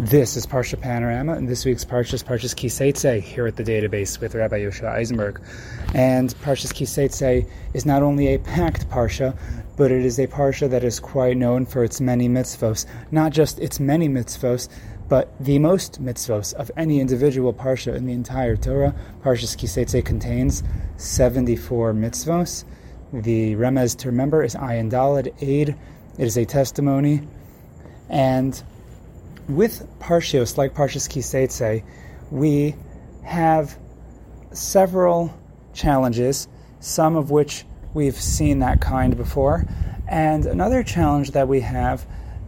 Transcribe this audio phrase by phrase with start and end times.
[0.00, 4.18] This is Parsha Panorama, and this week's Parsha is Parshas Kiseitze here at the database
[4.18, 5.42] with Rabbi Yosha Eisenberg.
[5.92, 9.36] And Parshas Kiseitze is not only a packed Parsha,
[9.76, 12.86] but it is a Parsha that is quite known for its many mitzvos.
[13.10, 14.70] Not just its many mitzvos,
[15.10, 18.94] but the most mitzvos of any individual Parsha in the entire Torah.
[19.22, 20.62] Parshas Kiseitze contains
[20.96, 22.64] 74 mitzvos.
[23.12, 25.76] The remez to remember is Ayin Daled, aid.
[26.16, 27.20] It is a testimony.
[28.08, 28.60] And
[29.50, 31.82] with Parshios, like Parshas Kiseitze,
[32.30, 32.74] we
[33.24, 33.76] have
[34.52, 35.34] several
[35.74, 36.48] challenges,
[36.80, 39.66] some of which we've seen that kind before.
[40.08, 42.06] And another challenge that we have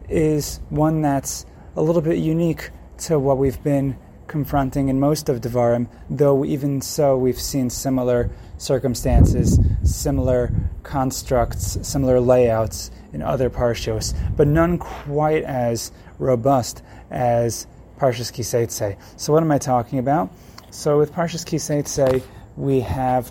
[0.09, 1.47] is one that's
[1.77, 3.97] a little bit unique to what we've been
[4.27, 12.21] confronting in most of Devarim, though even so, we've seen similar circumstances, similar constructs, similar
[12.21, 17.67] layouts in other parshios, but none quite as robust as
[17.99, 18.97] Parshas Kiseitze.
[19.17, 20.33] So what am I talking about?
[20.71, 22.23] So with Parshas Kiseitze,
[22.57, 23.31] we have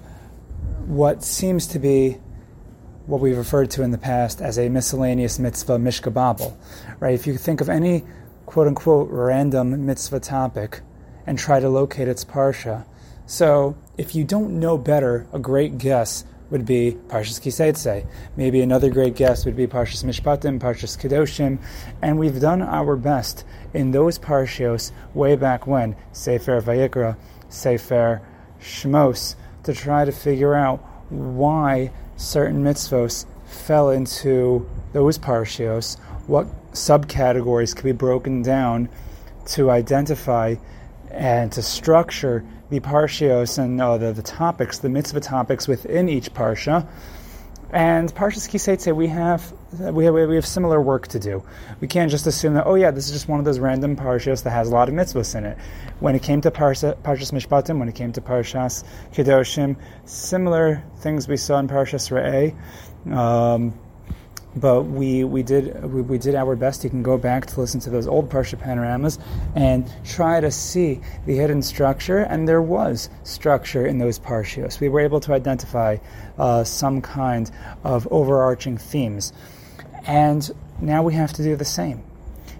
[0.85, 2.17] what seems to be
[3.07, 6.55] what we've referred to in the past as a miscellaneous mitzvah mishkabobble,
[6.99, 7.13] right?
[7.13, 8.03] If you think of any
[8.45, 10.81] quote unquote random mitzvah topic
[11.25, 12.85] and try to locate its parsha,
[13.25, 18.05] so if you don't know better, a great guess would be Parshas Kiseitze.
[18.35, 21.57] Maybe another great guest would be Parshas Mishpatim, Parshas Kedoshim,
[22.01, 27.17] and we've done our best in those parshios way back when, Sefer Vayikra,
[27.49, 28.21] Sefer
[28.59, 30.79] Shmos, to try to figure out
[31.09, 38.89] why certain mitzvos fell into those parshios, what subcategories could be broken down
[39.45, 40.55] to identify
[41.09, 46.33] and to structure the parshios and uh, the, the topics, the mitzvah topics within each
[46.33, 46.87] parsha.
[47.73, 51.41] And Parshas Kiseitze, we have we have we have similar work to do.
[51.79, 54.43] We can't just assume that oh yeah, this is just one of those random parshas
[54.43, 55.57] that has a lot of mitzvahs in it.
[56.01, 58.83] When it came to Parsha, Parshas Mishpatim, when it came to Parshas
[59.13, 63.15] Kedoshim, similar things we saw in Parshas Re'eh.
[63.15, 63.73] Um,
[64.55, 66.83] but we, we did we, we, did our best.
[66.83, 69.17] You can go back to listen to those old Parsha panoramas
[69.55, 74.79] and try to see the hidden structure, and there was structure in those Parshios.
[74.79, 75.97] We were able to identify
[76.37, 77.49] uh, some kind
[77.83, 79.31] of overarching themes,
[80.05, 80.49] and
[80.81, 82.03] now we have to do the same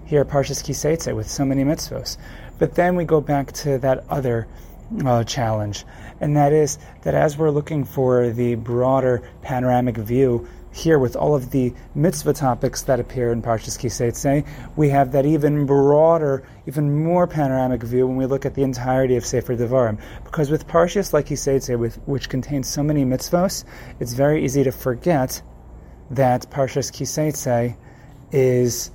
[0.06, 2.18] here at Parshas Kiseitze with so many mitzvos.
[2.57, 4.47] But then we go back to that other
[5.06, 5.85] uh, challenge,
[6.22, 11.35] and that is that as we're looking for the broader panoramic view here with all
[11.35, 14.45] of the mitzvah topics that appear in Parshas Kiseitze,
[14.75, 19.15] we have that even broader, even more panoramic view when we look at the entirety
[19.15, 19.99] of Sefer Devarim.
[20.23, 23.65] Because with Parshas like Kiseitze, with, which contains so many mitzvos,
[23.99, 25.41] it's very easy to forget
[26.09, 27.75] that Parshas Kiseitze
[28.31, 28.91] is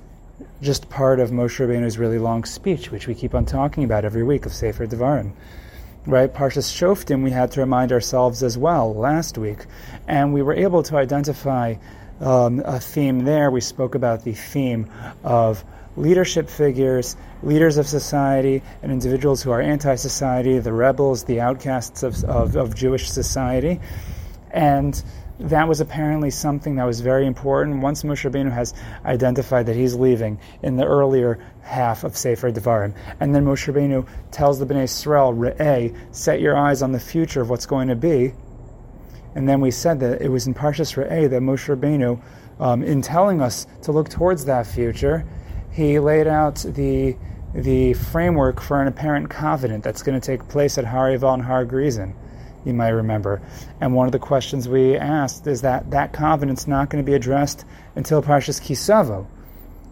[0.61, 4.23] just part of Moshe Rabbeinu's really long speech, which we keep on talking about every
[4.23, 5.33] week of Sefer Devarim
[6.07, 6.33] right?
[6.33, 9.65] Parshas Shoftim, we had to remind ourselves as well last week,
[10.07, 11.75] and we were able to identify
[12.21, 13.51] um, a theme there.
[13.51, 14.89] We spoke about the theme
[15.23, 15.63] of
[15.97, 22.23] leadership figures, leaders of society, and individuals who are anti-society, the rebels, the outcasts of,
[22.23, 23.81] of, of Jewish society,
[24.51, 25.03] and
[25.39, 27.81] that was apparently something that was very important.
[27.81, 28.73] Once Moshe Rabbeinu has
[29.05, 34.07] identified that he's leaving in the earlier half of Sefer Devarim, and then Moshe Rabbeinu
[34.31, 37.95] tells the Bnei Israel, Re'eh, set your eyes on the future of what's going to
[37.95, 38.33] be.
[39.35, 42.19] And then we said that it was in Parshas Re'eh that Moshe Rabbeinu,
[42.59, 45.23] um, in telling us to look towards that future,
[45.71, 47.15] he laid out the
[47.53, 51.43] the framework for an apparent covenant that's going to take place at Har Eival and
[51.43, 52.13] Har Gerizim
[52.67, 53.41] you might remember.
[53.81, 57.15] And one of the questions we asked is that that covenant's not going to be
[57.15, 59.25] addressed until Parshas Kisavo,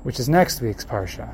[0.03, 1.33] which is next week's Parsha.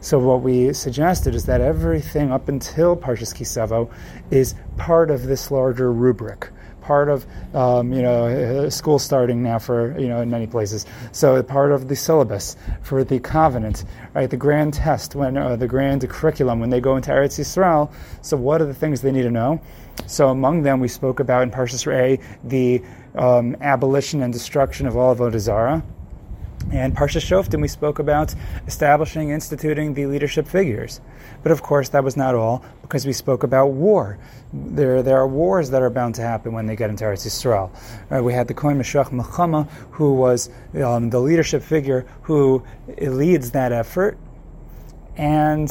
[0.00, 3.92] So what we suggested is that everything up until Parshas Kisavo
[4.30, 6.48] is part of this larger rubric,
[6.90, 7.24] part of
[7.54, 10.84] um, you know uh, school starting now for you know in many places.
[11.12, 14.28] So part of the syllabus for the covenant, right?
[14.28, 17.92] The grand test when uh, the grand curriculum when they go into Eretz Yisrael.
[18.22, 19.60] So what are the things they need to know?
[20.06, 22.82] So among them, we spoke about in Parshas Re'eh the
[23.14, 25.84] um, abolition and destruction of all of Odazara.
[26.72, 28.34] And Parsha Shoftim, we spoke about
[28.66, 31.00] establishing, instituting the leadership figures.
[31.42, 34.18] But of course, that was not all, because we spoke about war.
[34.52, 37.70] There, there are wars that are bound to happen when they get into Eretz Yisrael.
[38.10, 40.50] Uh, we had the Kohen Mashuach Milchama, who was
[40.84, 42.62] um, the leadership figure who
[42.98, 44.18] leads that effort.
[45.16, 45.68] And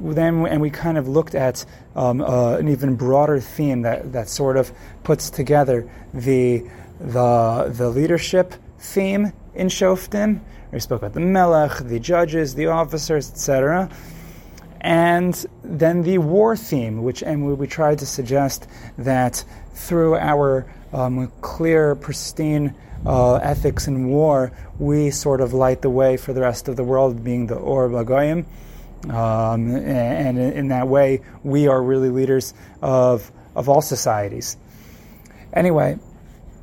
[0.00, 1.64] then and we kind of looked at
[1.94, 4.70] um, uh, an even broader theme that, that sort of
[5.02, 6.68] puts together the
[7.00, 10.40] the the leadership theme in Shoftim.
[10.72, 13.88] We spoke about the Melech, the judges, the officers, etc.
[14.80, 18.68] and then the war theme, which and we, we tried to suggest
[18.98, 22.74] that through our um, clear, pristine
[23.04, 26.84] uh, ethics in war, we sort of light the way for the rest of the
[26.84, 28.44] world, being the Or Bagoyim.
[29.04, 34.56] Um, and, and in that way, we are really leaders of, of all societies.
[35.52, 35.98] Anyway,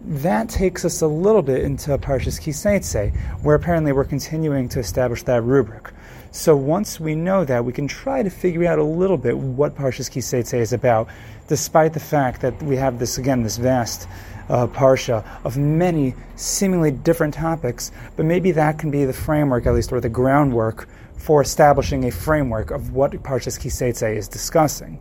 [0.06, 5.24] that takes us a little bit into Parshas Kiseitse, where apparently we're continuing to establish
[5.24, 5.92] that rubric.
[6.32, 9.76] So once we know that, we can try to figure out a little bit what
[9.76, 11.08] Parshas Kiseitse is about,
[11.48, 14.08] despite the fact that we have this, again, this vast
[14.50, 19.74] uh, Parsha of many seemingly different topics, but maybe that can be the framework, at
[19.74, 25.00] least, or the groundwork for establishing a framework of what Parshas Kiseitse is discussing.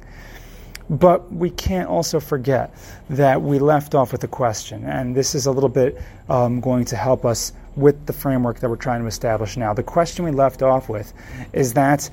[0.91, 2.75] But we can't also forget
[3.11, 6.85] that we left off with a question, and this is a little bit um, going
[6.87, 9.73] to help us with the framework that we're trying to establish now.
[9.73, 11.13] The question we left off with
[11.53, 12.11] is that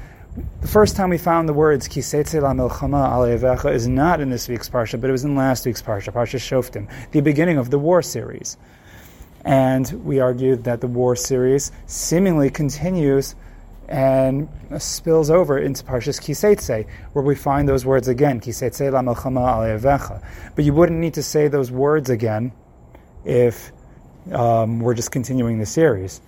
[0.61, 4.47] the first time we found the words Kisetze la milchama alevecha is not in this
[4.47, 7.79] week's parsha, but it was in last week's parsha, Parsha Shoftim, the beginning of the
[7.79, 8.57] war series.
[9.43, 13.35] And we argued that the war series seemingly continues
[13.89, 14.47] and
[14.77, 20.23] spills over into Parshas Kiseitse, where we find those words again, Kiseitse la melchama alevecha.
[20.55, 22.51] But you wouldn't need to say those words again
[23.25, 23.71] if
[24.31, 26.21] um, we're just continuing the series,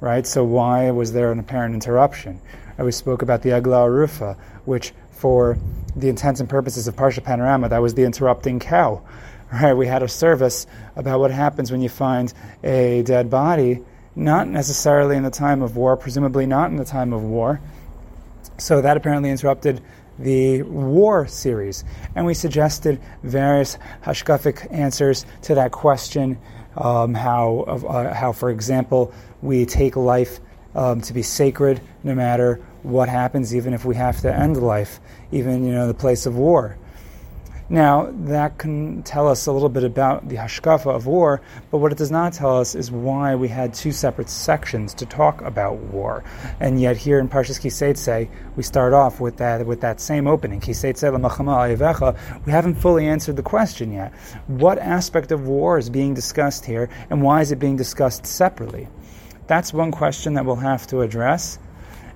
[0.00, 0.26] right?
[0.26, 2.38] So why was there an apparent interruption?
[2.78, 4.36] I we spoke about the Eglah Arufa,
[4.66, 5.56] which for
[5.96, 9.02] the intents and purposes of Parsha Panorama, that was the interrupting cow.
[9.52, 9.72] Right?
[9.74, 12.32] We had a service about what happens when you find
[12.62, 13.82] a dead body
[14.20, 17.60] not necessarily in the time of war, presumably not in the time of war.
[18.58, 19.82] So that apparently interrupted
[20.18, 21.82] the war series.
[22.14, 26.38] And we suggested various hashkafic answers to that question.
[26.76, 29.12] Um, how, uh, how, for example,
[29.42, 30.38] we take life
[30.74, 35.00] um, to be sacred no matter what happens, even if we have to end life,
[35.32, 36.76] even you know the place of war.
[37.72, 41.40] Now, that can tell us a little bit about the hashkafa of war,
[41.70, 45.06] but what it does not tell us is why we had two separate sections to
[45.06, 46.24] talk about war.
[46.58, 50.60] And yet, here in Parshas Kiseitse, we start off with that with that same opening.
[50.60, 52.44] Kiseitse avecha.
[52.44, 54.12] We haven't fully answered the question yet.
[54.48, 58.88] What aspect of war is being discussed here, and why is it being discussed separately?
[59.46, 61.60] That's one question that we'll have to address.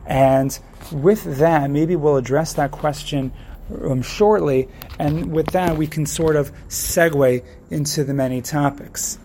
[0.04, 0.58] And
[0.90, 3.32] with that, maybe we'll address that question
[3.82, 4.68] um, shortly,
[4.98, 9.18] and with that, we can sort of segue into the many topics.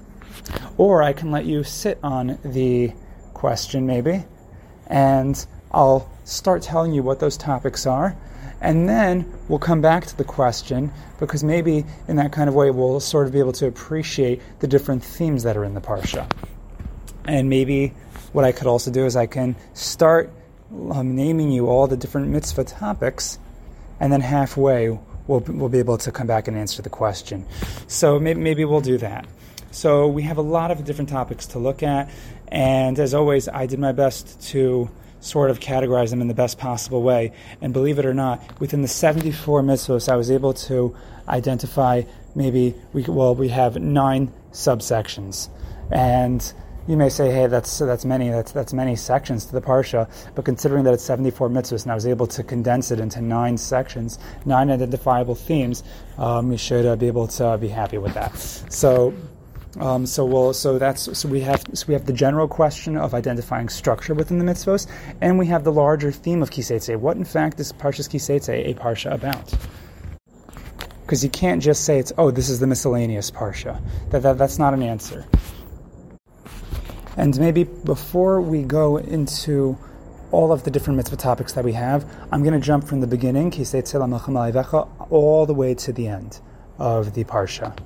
[0.77, 2.93] Or I can let you sit on the
[3.33, 4.23] question, maybe,
[4.87, 8.15] and I'll start telling you what those topics are,
[8.61, 12.71] and then we'll come back to the question because maybe in that kind of way
[12.71, 16.29] we'll sort of be able to appreciate the different themes that are in the Parsha.
[17.25, 17.93] And maybe
[18.33, 20.31] what I could also do is I can start
[20.91, 23.39] um, naming you all the different mitzvah topics
[23.99, 24.89] and then halfway
[25.27, 27.45] we'll, we'll be able to come back and answer the question.
[27.87, 29.25] So maybe, maybe we'll do that.
[29.71, 32.09] So we have a lot of different topics to look at,
[32.47, 36.57] and as always, I did my best to sort of categorize them in the best
[36.57, 37.33] possible way.
[37.61, 40.95] And believe it or not, within the 74 mitzvahs, I was able to
[41.27, 42.03] identify
[42.35, 45.49] maybe we well we have nine subsections,
[45.91, 46.53] and
[46.89, 50.43] you may say, hey, that's that's many that's that's many sections to the parsha, but
[50.43, 54.17] considering that it's 74 mitzvahs and I was able to condense it into nine sections,
[54.43, 55.83] nine identifiable themes,
[56.17, 58.35] um, we should uh, be able to uh, be happy with that.
[58.37, 59.13] So.
[59.79, 63.13] Um, so we'll, so that's so we have so we have the general question of
[63.13, 64.87] identifying structure within the mitzvahs,
[65.21, 66.97] and we have the larger theme of kiseitze.
[66.97, 69.53] What in fact is Parshas Kiseitze a parsha about?
[71.01, 73.79] Because you can't just say it's oh this is the miscellaneous parsha.
[74.09, 75.23] That, that that's not an answer.
[77.19, 79.77] And maybe before we go into
[80.31, 83.07] all of the different mitzvah topics that we have, I'm going to jump from the
[83.07, 83.51] beginning,
[85.09, 86.39] all the way to the end
[86.77, 87.77] of the parsha.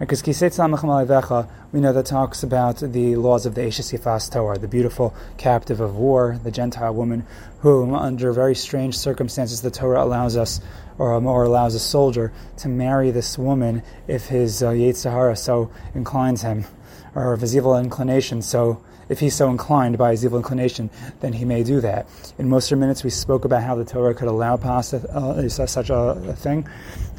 [0.00, 4.28] Because Kisei Tzilam Evecha, we know that talks about the laws of the Eshes Yifas
[4.32, 7.24] Toar, the beautiful captive of war, the Gentile woman,
[7.60, 10.60] whom, under very strange circumstances, the Torah allows us,
[10.98, 16.42] or allows a soldier, to marry this woman if his uh, Yetzer Hara so inclines
[16.42, 16.64] him
[17.16, 18.42] or of his evil inclination.
[18.42, 22.06] So if he's so inclined by his evil inclination, then he may do that.
[22.38, 26.34] In Mussar Minutes, we spoke about how the Torah could allow pasta, uh, such a,
[26.36, 26.68] thing,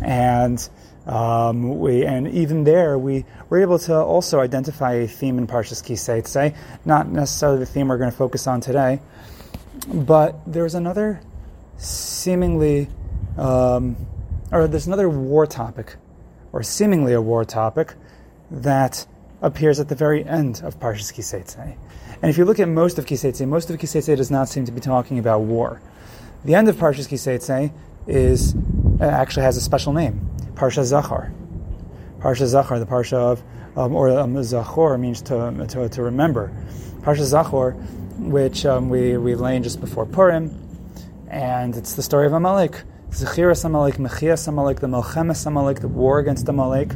[0.02, 0.70] and
[1.08, 5.82] um, we and even there we were able to also identify a theme in Parshas
[5.82, 9.00] Kiseitze, not necessarily the theme we're going to focus on today,
[9.88, 11.22] but there's another
[11.78, 12.90] seemingly,
[13.38, 13.96] um,
[14.52, 15.96] or there's another war topic,
[16.52, 17.94] or seemingly a war topic
[18.52, 19.08] that
[19.42, 21.78] appears at the very end of Parshas Kiseitze.
[22.22, 24.72] And if you look at most of Kiseitze, most of Kiseitze does not seem to
[24.72, 25.82] be talking about war.
[26.46, 27.72] The end of Parshas Kiseitse
[28.08, 28.56] is
[29.00, 31.32] uh, actually has a special name, Parsha Zachor.
[32.20, 33.44] Parsha Zachor, the Parsha of,
[33.78, 36.52] um, or um, Zachor means to, to, to remember.
[37.02, 37.76] Parsha Zachor,
[38.18, 40.58] which um, we, we laid just before Purim,
[41.30, 42.82] and it's the story of Amalek.
[43.12, 46.92] Zechiras Amalek, Mechias Amalek, the Melchemes Amalek, the war against Amalek.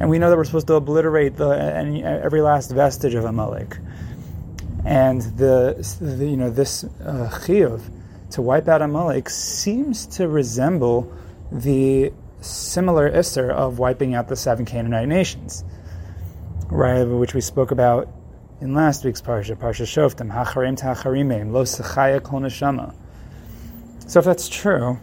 [0.00, 3.76] And we know that we're supposed to obliterate the, any, every last vestige of Amalek.
[4.84, 7.82] And the, the you know this uh, chiyuv
[8.32, 11.12] to wipe out Amalek seems to resemble
[11.50, 15.64] the similar isser of wiping out the seven Canaanite nations,
[16.68, 17.04] right?
[17.04, 18.08] Which we spoke about
[18.60, 22.94] in last week's parsha, parsha Shoftim, Hacharim Tacharimim, Lo Sechaya Kol Neshama.
[24.06, 24.98] So if that's true,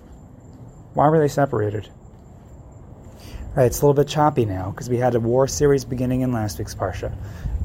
[0.94, 1.90] why were they separated?
[3.54, 6.32] Right, it's a little bit choppy now because we had a war series beginning in
[6.32, 7.14] last week's parsha.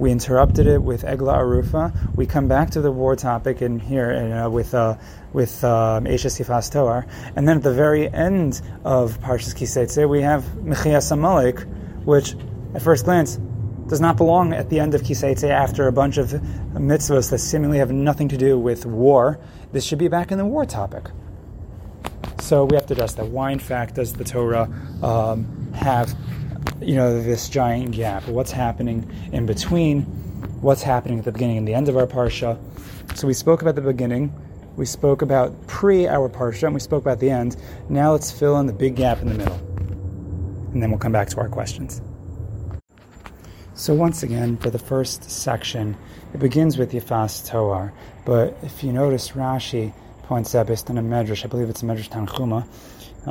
[0.00, 2.16] We interrupted it with Egla Arufa.
[2.16, 4.96] We come back to the war topic in here uh, with uh,
[5.32, 10.42] with um, Sifas Toar, and then at the very end of Parshas Kiseitze we have
[10.64, 11.60] Mechias Amalek,
[12.04, 12.34] which
[12.74, 13.36] at first glance
[13.86, 16.30] does not belong at the end of Kiseitze after a bunch of
[16.72, 19.38] mitzvahs that seemingly have nothing to do with war.
[19.70, 21.10] This should be back in the war topic.
[22.46, 23.26] So we have to address that.
[23.26, 24.70] Why, in fact, does the Torah
[25.02, 26.14] um, have,
[26.80, 28.28] you know, this giant gap?
[28.28, 30.02] What's happening in between?
[30.60, 32.56] What's happening at the beginning and the end of our parsha?
[33.18, 34.32] So we spoke about the beginning.
[34.76, 37.56] We spoke about pre our parsha, and we spoke about the end.
[37.88, 39.58] Now let's fill in the big gap in the middle,
[40.72, 42.00] and then we'll come back to our questions.
[43.74, 45.96] So once again, for the first section,
[46.32, 47.92] it begins with Yifas Toar.
[48.24, 49.92] But if you notice, Rashi
[50.26, 52.66] points out based on a medrash, I believe it's a medrash Tanchuma,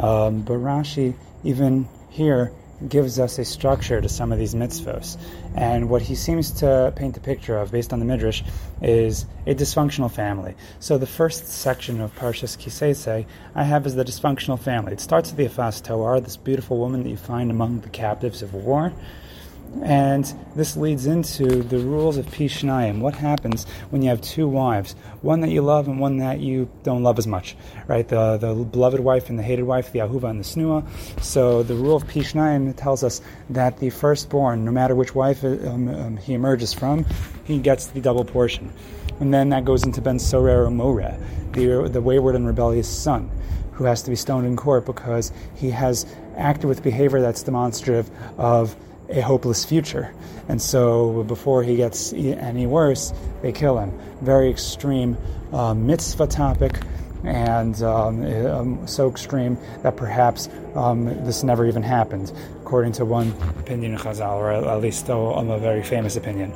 [0.01, 2.51] um, but Rashi even here
[2.87, 5.17] gives us a structure to some of these mitzvos.
[5.55, 8.41] And what he seems to paint a picture of, based on the Midrash,
[8.81, 10.55] is a dysfunctional family.
[10.79, 13.25] So the first section of Parshas Kiseitse
[13.55, 14.93] I have is the dysfunctional family.
[14.93, 18.41] It starts with the Afas Toar, this beautiful woman that you find among the captives
[18.41, 18.91] of war.
[19.83, 22.99] And this leads into the rules of Pishnayim.
[22.99, 26.69] What happens when you have two wives, one that you love and one that you
[26.83, 28.07] don't love as much, right?
[28.07, 30.85] The, the beloved wife and the hated wife, the Ahuva and the Snua.
[31.21, 35.89] So the rule of Pishnayim tells us that the firstborn, no matter which wife um,
[35.89, 37.05] um, he emerges from,
[37.43, 38.71] he gets the double portion.
[39.19, 41.17] And then that goes into Ben Sorer or
[41.51, 43.29] the, the wayward and rebellious son,
[43.73, 46.05] who has to be stoned in court because he has
[46.37, 48.75] acted with behavior that's demonstrative of
[49.09, 50.13] a hopeless future.
[50.47, 53.97] And so before he gets any worse, they kill him.
[54.21, 55.17] Very extreme
[55.51, 56.79] uh, mitzvah topic,
[57.23, 62.31] and um, um, so extreme that perhaps um, this never even happened,
[62.61, 66.53] according to one opinion in Chazal, or at least uh, a very famous opinion.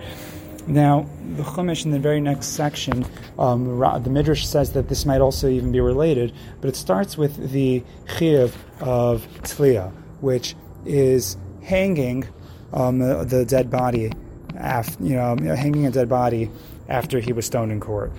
[0.68, 3.04] Now, the Chumash in the very next section,
[3.40, 7.52] um, the Midrash says that this might also even be related, but it starts with
[7.52, 9.92] the Chiyuv of Tliya,
[10.22, 12.28] which is hanging
[12.74, 14.12] um, the, the, dead body,
[14.56, 16.50] after, you know, hanging a dead body
[16.88, 18.12] after he was stoned in court.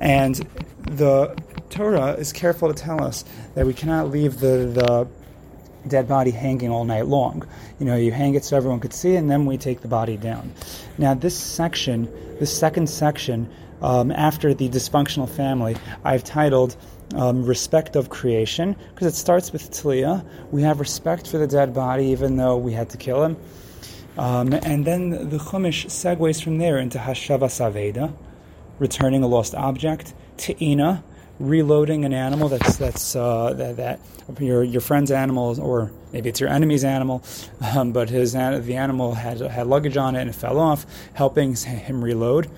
[0.00, 0.36] And
[0.82, 1.36] the
[1.70, 3.24] Torah is careful to tell us
[3.54, 5.08] that we cannot leave the, the
[5.88, 7.46] dead body hanging all night long.
[7.78, 10.16] You know, you hang it so everyone could see, and then we take the body
[10.16, 10.52] down.
[10.98, 13.50] Now, this section, this second section,
[13.82, 16.76] um, after the dysfunctional family, I've titled
[17.14, 20.24] um, Respect of Creation, because it starts with Tliya.
[20.50, 23.36] We have respect for the dead body, even though we had to kill him.
[24.16, 28.14] Um, and then the Chumash segues from there into Hashavas Aveida,
[28.78, 31.02] returning a lost object, Te'ina,
[31.40, 34.00] reloading an animal that's that's uh, that, that,
[34.40, 37.24] your your friend's animal or maybe it's your enemy's animal,
[37.74, 41.54] um, but his the animal had had luggage on it and it fell off, helping
[41.54, 42.48] him reload.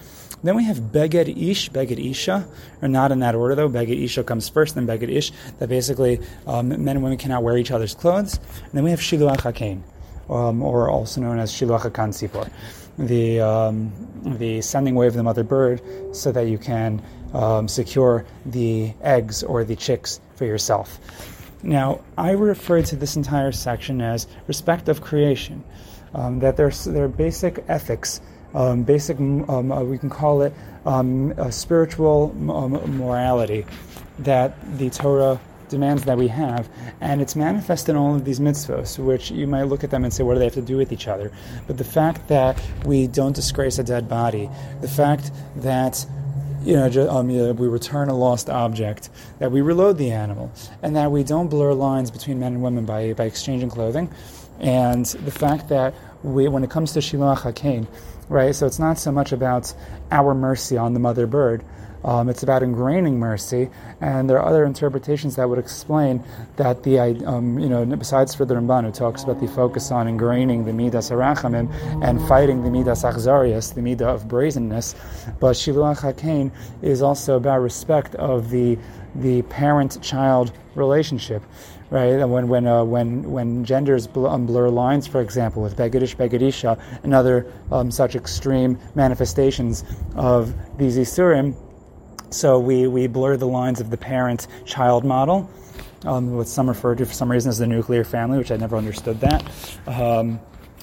[0.42, 2.46] Then we have Beged Ish, Beged Isha,
[2.82, 3.70] or not in that order though.
[3.70, 7.56] Beged Isha comes first, then Beged Ish, that basically um, men and women cannot wear
[7.56, 8.38] each other's clothes.
[8.64, 9.82] And then we have Shiluach HaKain
[10.28, 12.12] um, or also known as Shiluach HaKan
[12.98, 13.92] the, um,
[14.38, 17.02] the sending away of the mother bird so that you can
[17.34, 20.98] um, secure the eggs or the chicks for yourself.
[21.62, 25.64] Now, I refer to this entire section as respect of creation,
[26.14, 28.20] um, that there's their basic ethics,
[28.54, 30.54] um, basic, um, uh, we can call it
[30.84, 33.66] um, spiritual morality
[34.20, 36.68] that the Torah demands that we have,
[37.00, 40.12] and it's manifest in all of these mitzvahs, which you might look at them and
[40.12, 41.30] say, what do they have to do with each other?
[41.66, 44.48] But the fact that we don't disgrace a dead body,
[44.80, 46.06] the fact that
[46.64, 49.08] you know, um, we return a lost object,
[49.38, 50.50] that we reload the animal,
[50.82, 54.10] and that we don't blur lines between men and women by, by exchanging clothing,
[54.58, 55.94] and the fact that
[56.24, 57.86] we, when it comes to Shiluach HaKain,
[58.28, 59.72] right, so it's not so much about
[60.10, 61.62] our mercy on the mother bird,
[62.06, 63.68] Um, it's about ingraining mercy,
[64.00, 66.22] and there are other interpretations that would explain
[66.54, 70.06] that the um, you know besides for the Ramban who talks about the focus on
[70.06, 71.68] ingraining the midas arachamim
[72.04, 74.94] and fighting the midas achzarias, the midah of brazenness,
[75.40, 78.78] but shiluach hakein is also about respect of the
[79.16, 81.42] the parent-child relationship
[81.90, 82.24] right?
[82.24, 86.80] When when uh, when when genders bl- um, blur lines, for example, with begedish, begedisha,
[87.02, 89.84] and other um, such extreme manifestations
[90.16, 91.54] of these isurim,
[92.30, 95.50] so we we blur the lines of the parent-child model.
[96.04, 98.76] Um, what some refer to for some reason as the nuclear family, which I never
[98.76, 99.42] understood that.
[99.86, 100.40] Um,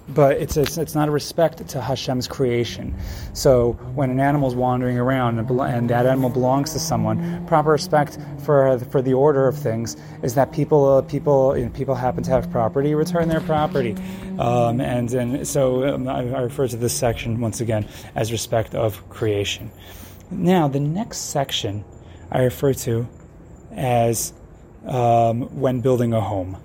[0.09, 2.93] but it's, it's, it's not a respect to Hashem's creation.
[3.33, 7.71] So when an animal is wandering around and, and that animal belongs to someone, proper
[7.71, 11.95] respect for for the order of things is that people uh, people you know, people
[11.95, 13.95] happen to have property, return their property,
[14.39, 18.75] um, and and so um, I, I refer to this section once again as respect
[18.75, 19.71] of creation.
[20.31, 21.83] Now the next section
[22.31, 23.07] I refer to
[23.71, 24.33] as
[24.85, 26.57] um, when building a home.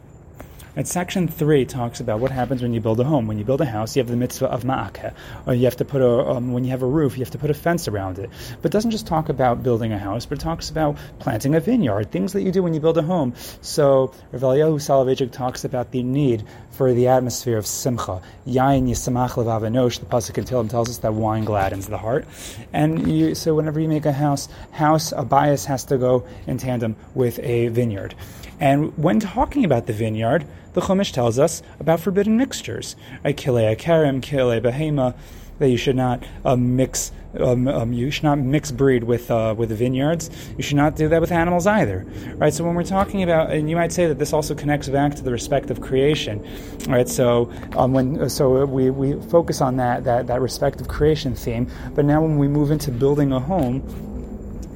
[0.79, 3.27] And section three talks about what happens when you build a home.
[3.27, 5.13] When you build a house, you have the mitzvah of ma'akeh,
[5.45, 7.39] or you have to put a um, when you have a roof, you have to
[7.39, 8.31] put a fence around it.
[8.63, 11.61] But it doesn't just talk about building a house, but it talks about planting a
[11.61, 13.35] vineyard, things that you do when you build a home.
[13.61, 18.23] So Rav Eliyahu talks about the need for the atmosphere of simcha.
[18.47, 19.99] Yain yisamach levavanosh.
[19.99, 22.25] The pasuk in Tehillim tells us that wine gladdens the heart.
[22.73, 26.59] And you, so whenever you make a house, house a bayis has to go in
[26.59, 28.15] tandem with a vineyard.
[28.61, 30.45] And when talking about the vineyard,
[30.79, 32.95] the Chumash tells us about forbidden mixtures.
[33.25, 35.15] Kilei akarim, kilei behema,
[35.59, 37.11] that you should not uh, mix.
[37.39, 40.31] Um, um, you should not mix breed with uh, with vineyards.
[40.57, 42.07] You should not do that with animals either,
[42.37, 42.55] right?
[42.55, 45.23] So when we're talking about, and you might say that this also connects back to
[45.23, 46.47] the respect of creation,
[46.89, 47.09] right?
[47.09, 51.69] So um, when so we, we focus on that that that respect of creation theme,
[51.95, 53.83] but now when we move into building a home,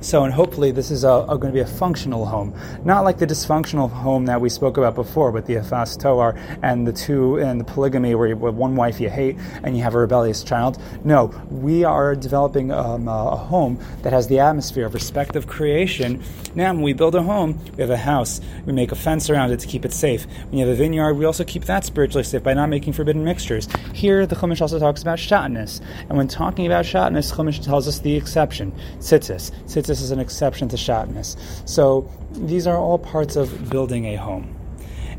[0.02, 2.54] so, and hopefully, this is a, a, going to be a functional home,
[2.84, 6.86] not like the dysfunctional home that we spoke about before with the Afas Toar and
[6.86, 9.94] the two and the polygamy where you, with one wife you hate and you have
[9.94, 10.80] a rebellious child.
[11.04, 16.22] No, we are developing um, a, home that has the atmosphere of respect of creation.
[16.54, 19.52] Now, when we build a home, we have a house, we make a fence around
[19.52, 20.26] it to keep it safe.
[20.48, 23.24] When you have a vineyard, we also keep that spiritually safe by not making forbidden
[23.24, 23.68] mixtures.
[23.94, 28.00] Here, the Chumash also talks about shatnez, and when talking about shatnez, Chumash tells us
[28.00, 29.52] the exception, tzitzis.
[29.66, 31.36] Tzitzis this is an exception to shatnez.
[31.68, 34.56] So these are all parts of building a home.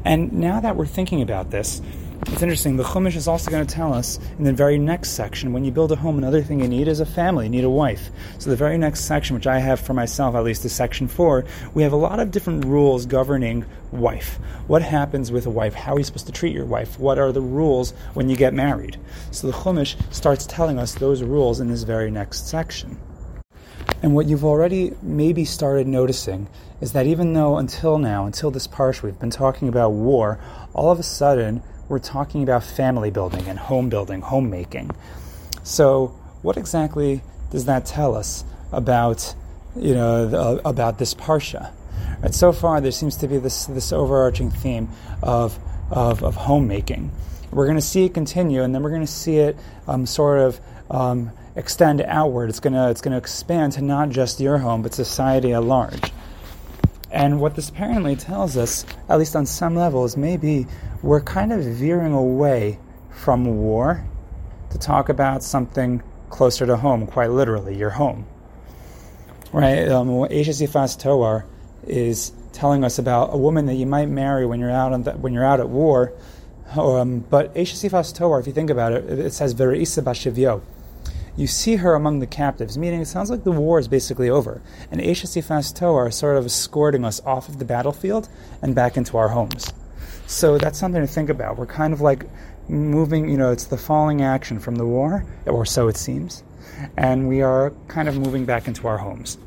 [0.04, 1.80] And now that we're thinking about this,
[2.26, 2.78] it's interesting.
[2.78, 5.72] The Chumash is also going to tell us in the very next section when you
[5.72, 8.10] build a home, another thing you need is a family, you need a wife.
[8.40, 11.46] So, the very next section, which I have for myself, at least is section four,
[11.76, 14.40] we have a lot of different rules governing wife.
[14.66, 15.76] What happens with a wife?
[15.76, 16.98] How are you supposed to treat your wife?
[16.98, 18.98] What are the rules when you get married?
[19.30, 22.98] So, the Chumash starts telling us those rules in this very next section.
[24.02, 26.48] And what you've already maybe started noticing
[26.82, 30.40] is that even though until now, until this parsha, we've been talking about war,
[30.74, 34.92] all of a sudden we're talking about family building and home building, homemaking.
[35.64, 36.08] So,
[36.42, 39.34] what exactly does that tell us about,
[39.76, 41.72] you know, the, about this parsha?
[42.22, 44.90] Right, so far, there seems to be this this overarching theme
[45.22, 45.58] of
[45.90, 47.12] of, of homemaking.
[47.52, 50.40] We're going to see it continue, and then we're going to see it um, sort
[50.40, 52.50] of um, extend outward.
[52.50, 55.64] It's going to it's going to expand to not just your home, but society at
[55.64, 56.12] large.
[57.12, 60.66] And what this apparently tells us, at least on some levels, maybe
[61.04, 62.80] we're kind of veering away
[63.12, 64.04] from war
[64.72, 68.26] to talk about something closer to home, quite literally, your home.
[69.52, 69.88] Right?
[69.88, 71.46] Um, Yifas Toar
[71.86, 75.34] is telling us about a woman that you might marry when you're out the, when
[75.34, 76.14] you're out at war.
[76.76, 80.64] Um, but Yifas Toar, if you think about it, it says Verisa Bashivyo
[81.36, 84.62] you see her among the captives, meaning it sounds like the war is basically over.
[84.92, 88.30] And Eishes Yifas Toar are sort of escorting us off of the battlefield
[88.62, 89.74] and back into our homes.
[90.28, 91.58] So that's something to think about.
[91.58, 92.26] We're kind of like
[92.70, 96.44] moving, you know, it's the falling action from the war, or so it seems,
[96.98, 99.38] and we are kind of moving back into our homes.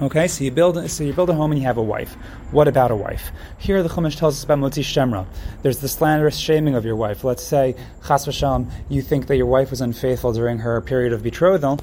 [0.00, 2.14] Okay, so you build so you build a home and you have a wife.
[2.52, 3.32] What about a wife?
[3.58, 5.26] Here the Chumash tells us about Motzi Shem Ra.
[5.62, 7.24] There's the slanderous shaming of your wife.
[7.24, 7.74] Let's say
[8.06, 11.80] Chas v'shalom, you think that your wife was unfaithful during her period of betrothal,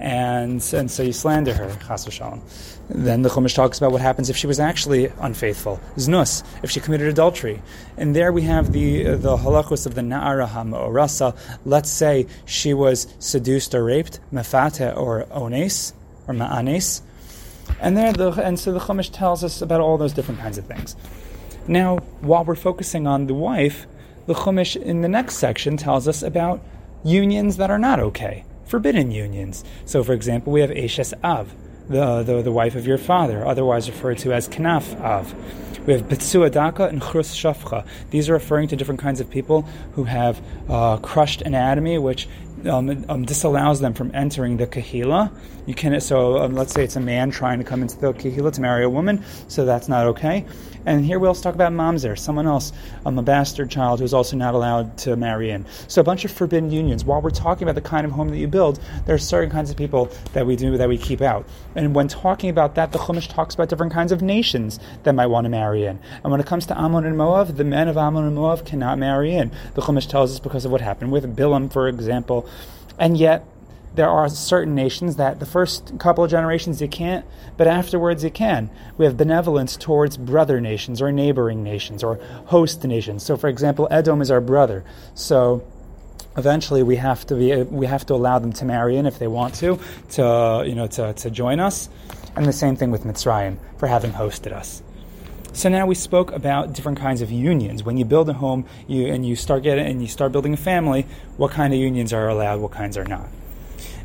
[0.00, 1.68] and and so you slander her.
[1.86, 2.40] Chas v'shalom.
[2.88, 5.78] Then the Chumash talks about what happens if she was actually unfaithful.
[5.94, 7.62] Znus, if she committed adultery.
[7.96, 11.36] And there we have the the halachos of the Na'ara HaMa'orasa.
[11.64, 15.94] Let's say she was seduced or raped, mefate or ones,
[16.26, 17.02] or ma'anes
[17.80, 20.66] and there, the, and so the Chumash tells us about all those different kinds of
[20.66, 20.96] things.
[21.66, 23.86] Now, while we're focusing on the wife,
[24.26, 26.60] the Chumash in the next section tells us about
[27.04, 29.64] unions that are not okay, forbidden unions.
[29.84, 31.54] So, for example, we have Eshes Av.
[31.88, 35.34] the, the, the wife of your father, otherwise referred to as kanaf av.
[35.86, 37.84] We have Petzua Daka and Chrus Shafcha.
[38.10, 39.62] These are referring to different kinds of people
[39.94, 42.28] who have uh, crushed anatomy, which
[42.66, 45.32] um, um, disallows them from entering the kahila.
[45.66, 48.52] You can so um, let's say it's a man trying to come into the kahila
[48.52, 50.44] to marry a woman, so that's not okay.
[50.86, 52.72] And here we also talk about mamzer, someone else,
[53.06, 55.64] um, a bastard child who's also not allowed to marry in.
[55.88, 57.04] So a bunch of forbidden unions.
[57.04, 59.70] While we're talking about the kind of home that you build, there are certain kinds
[59.70, 61.46] of people that we do that we keep out.
[61.74, 65.26] And when talking about that, the Chumash talks about different kinds of nations that might
[65.26, 65.98] want to marry in.
[66.22, 68.98] And when it comes to Ammon and Moab, the men of Ammon and Moab cannot
[68.98, 69.50] marry in.
[69.74, 72.48] The Chumash tells us because of what happened with Bilam, for example.
[72.98, 73.44] And yet,
[73.94, 77.26] there are certain nations that the first couple of generations you can't,
[77.56, 78.70] but afterwards you can.
[78.96, 83.22] We have benevolence towards brother nations or neighboring nations or host nations.
[83.22, 84.84] So, for example, Edom is our brother.
[85.14, 85.62] So,
[86.36, 89.26] eventually we have to be we have to allow them to marry in if they
[89.26, 89.78] want to
[90.08, 91.88] to you know to, to join us.
[92.34, 94.82] And the same thing with Mitzrayim for having hosted us.
[95.52, 97.84] So now we spoke about different kinds of unions.
[97.84, 100.56] When you build a home, you and you start getting and you start building a
[100.56, 103.28] family, what kind of unions are allowed, what kinds are not.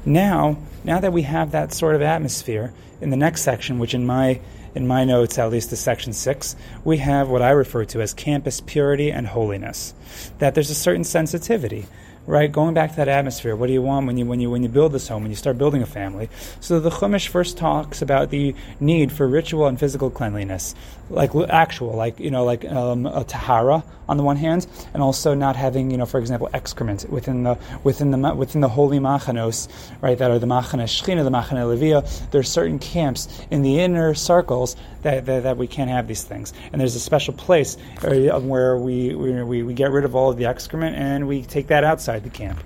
[0.08, 4.06] Now, now that we have that sort of atmosphere, in the next section, which in
[4.06, 4.40] my
[4.74, 8.14] in my notes, at least is section six, we have what I refer to as
[8.14, 9.94] campus purity and holiness.
[10.40, 11.88] That there's a certain sensitivity
[12.28, 12.52] right?
[12.52, 14.70] Going back to that atmosphere, what do you want when you when you when you
[14.70, 16.30] build this home, when you start building a family?
[16.60, 20.76] So the Chumash first talks about the need for ritual and physical cleanliness,
[21.10, 25.34] like actual, like you know, like um, a tahara on the one hand, and also
[25.34, 29.70] not having, you know, for example, excrement within the within the within the holy machanos,
[30.02, 30.18] right?
[30.18, 32.30] That are the machane shechina, the machane levia.
[32.32, 36.24] There are certain camps in the inner circles that, that, that, we can't have these
[36.24, 40.38] things, and there's a special place where we, we we get rid of all of
[40.38, 42.60] the excrement and we take that outside the camp,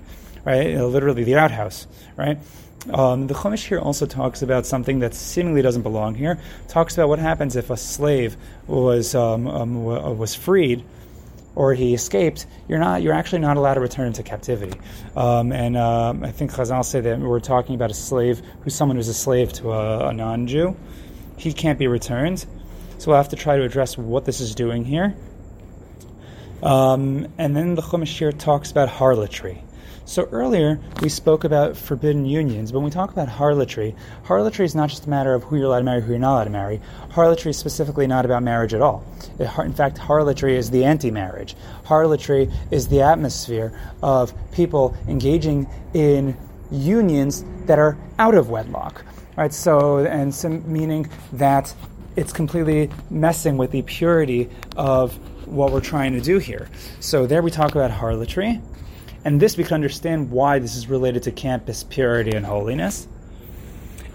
[0.44, 0.70] right?
[0.70, 1.86] You know, literally the outhouse,
[2.16, 2.38] right?
[2.92, 6.40] Um, the Chumash here also talks about something that seemingly doesn't belong here.
[6.68, 8.36] Talks about what happens if a slave
[8.66, 10.84] was um, um, was freed
[11.54, 14.78] or he escaped, you're not you're actually not allowed to return into captivity.
[15.16, 18.96] Um, and um, I think Chazal say that we're talking about a slave who's someone
[18.96, 20.76] who's a slave to a, a non-Jew.
[21.36, 22.46] He can't be returned.
[22.98, 25.14] So we'll have to try to address what this is doing here.
[26.62, 29.64] Um, and then the Chumash here talks about harlotry.
[30.04, 33.94] So earlier we spoke about forbidden unions, but when we talk about harlotry,
[34.24, 36.34] harlotry is not just a matter of who you're allowed to marry, who you're not
[36.34, 36.80] allowed to marry.
[37.10, 39.04] Harlotry is specifically not about marriage at all.
[39.38, 41.54] In fact, harlotry is the anti-marriage.
[41.84, 46.36] Harlotry is the atmosphere of people engaging in
[46.70, 49.04] unions that are out of wedlock.
[49.36, 49.52] Right?
[49.52, 51.74] So, and some, meaning that
[52.16, 55.18] it's completely messing with the purity of
[55.52, 56.68] what we're trying to do here.
[57.00, 58.60] So there we talk about harlotry.
[59.24, 63.06] And this we can understand why this is related to campus purity and holiness.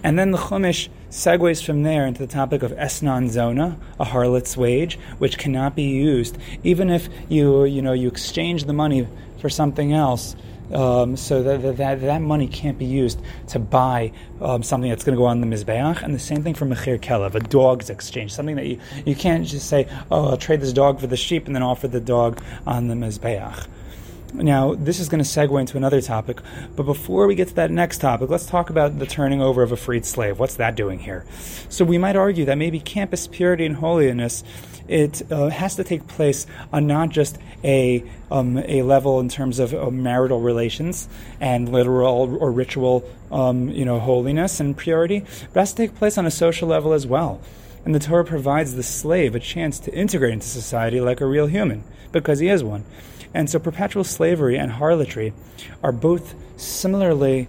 [0.04, 4.58] And then the Chumash segues from there into the topic of esnan zona, a harlot's
[4.58, 9.08] wage, which cannot be used, even if you you know you exchange the money
[9.40, 10.36] for something else.
[10.74, 15.16] Um, so that, that that money can't be used to buy um, something that's going
[15.16, 18.34] to go on the mizbeach, and the same thing for mechir kelev, a dog's exchange,
[18.34, 21.48] something that you, you can't just say, oh, I'll trade this dog for the sheep,
[21.48, 23.68] and then offer the dog on the mizbeach.
[24.34, 26.42] Now, this is going to segue into another topic,
[26.76, 29.72] but before we get to that next topic, let's talk about the turning over of
[29.72, 30.38] a freed slave.
[30.38, 31.26] What's that doing here?
[31.70, 34.44] So, we might argue that maybe campus purity and holiness
[34.88, 39.60] it uh, has to take place on not just a um, a level in terms
[39.60, 41.08] of uh, marital relations
[41.40, 46.18] and literal or ritual, um, you know, holiness and purity, but has to take place
[46.18, 47.42] on a social level as well.
[47.86, 51.48] And the Torah provides the slave a chance to integrate into society like a real
[51.48, 52.84] human, because he is one.
[53.34, 55.34] And so perpetual slavery and harlotry
[55.84, 57.48] are both similarly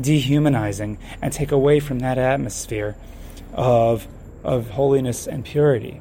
[0.00, 2.96] dehumanizing and take away from that atmosphere
[3.52, 4.06] of,
[4.42, 6.00] of holiness and purity.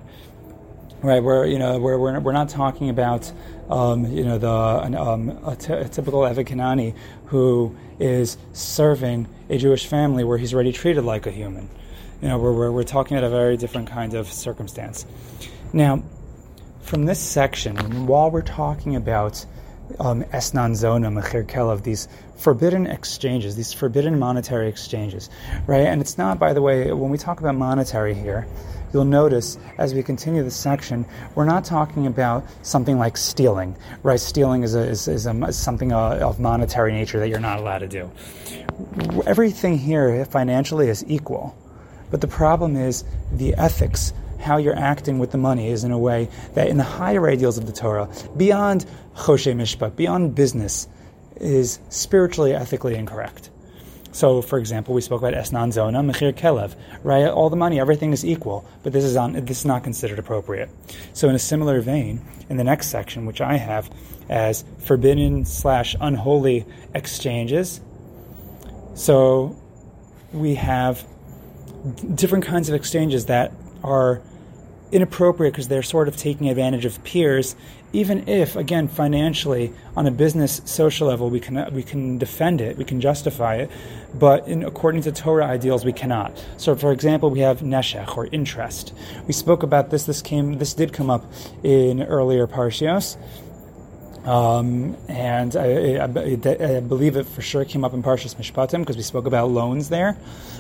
[1.04, 3.30] Right, where you know where we're, we're not talking about
[3.70, 9.86] um, you know the um, a, t- a typical Eved who is serving a Jewish
[9.86, 11.70] family where he's already treated like a human.
[12.22, 15.06] You know, we're, we're, we're talking about a very different kind of circumstance.
[15.74, 16.04] Now,
[16.84, 19.46] from this section, while we're talking about
[20.00, 25.30] um, esnan zona, mechir kelev, these forbidden exchanges, these forbidden monetary exchanges,
[25.68, 25.86] right?
[25.86, 28.48] And it's not, by the way, when we talk about monetary here,
[28.94, 34.20] you'll notice as we continue this section, we're not talking about something like stealing, right?
[34.20, 37.60] Stealing is, a, is, is, a, is something uh, of monetary nature that you're not
[37.60, 38.12] allowed to do.
[39.26, 41.58] Everything here financially is equal,
[42.12, 45.98] but the problem is the ethics how you're acting with the money is in a
[45.98, 50.88] way that in the higher ideals of the Torah, beyond choshen mishpat, beyond business,
[51.38, 53.50] is spiritually, ethically incorrect.
[54.14, 57.26] So, for example, we spoke about esnan zona, mechir kelev, right?
[57.26, 60.70] All the money, everything is equal, but this is on, this is not considered appropriate.
[61.14, 63.92] So, in a similar vein, in the next section, which I have
[64.30, 67.82] as forbidden slash unholy exchanges,
[68.94, 69.60] so
[70.32, 71.06] we have
[72.14, 73.52] different kinds of exchanges that
[73.84, 74.22] are
[74.94, 77.56] inappropriate because they're sort of taking advantage of peers,
[77.92, 82.78] even if, again, financially, on a business social level, we can we can defend it,
[82.78, 83.72] we can justify it,
[84.14, 86.32] but in according to Torah ideals, we cannot.
[86.58, 88.94] So, for example, we have neshech or interest.
[89.28, 90.06] We spoke about this.
[90.06, 90.58] This came.
[90.58, 91.26] This did come up
[91.64, 93.18] in earlier parshios.
[94.26, 98.96] Um, and I, I, I, believe it for sure came up in Parshas Mishpatim because
[98.96, 100.14] we spoke about loans there.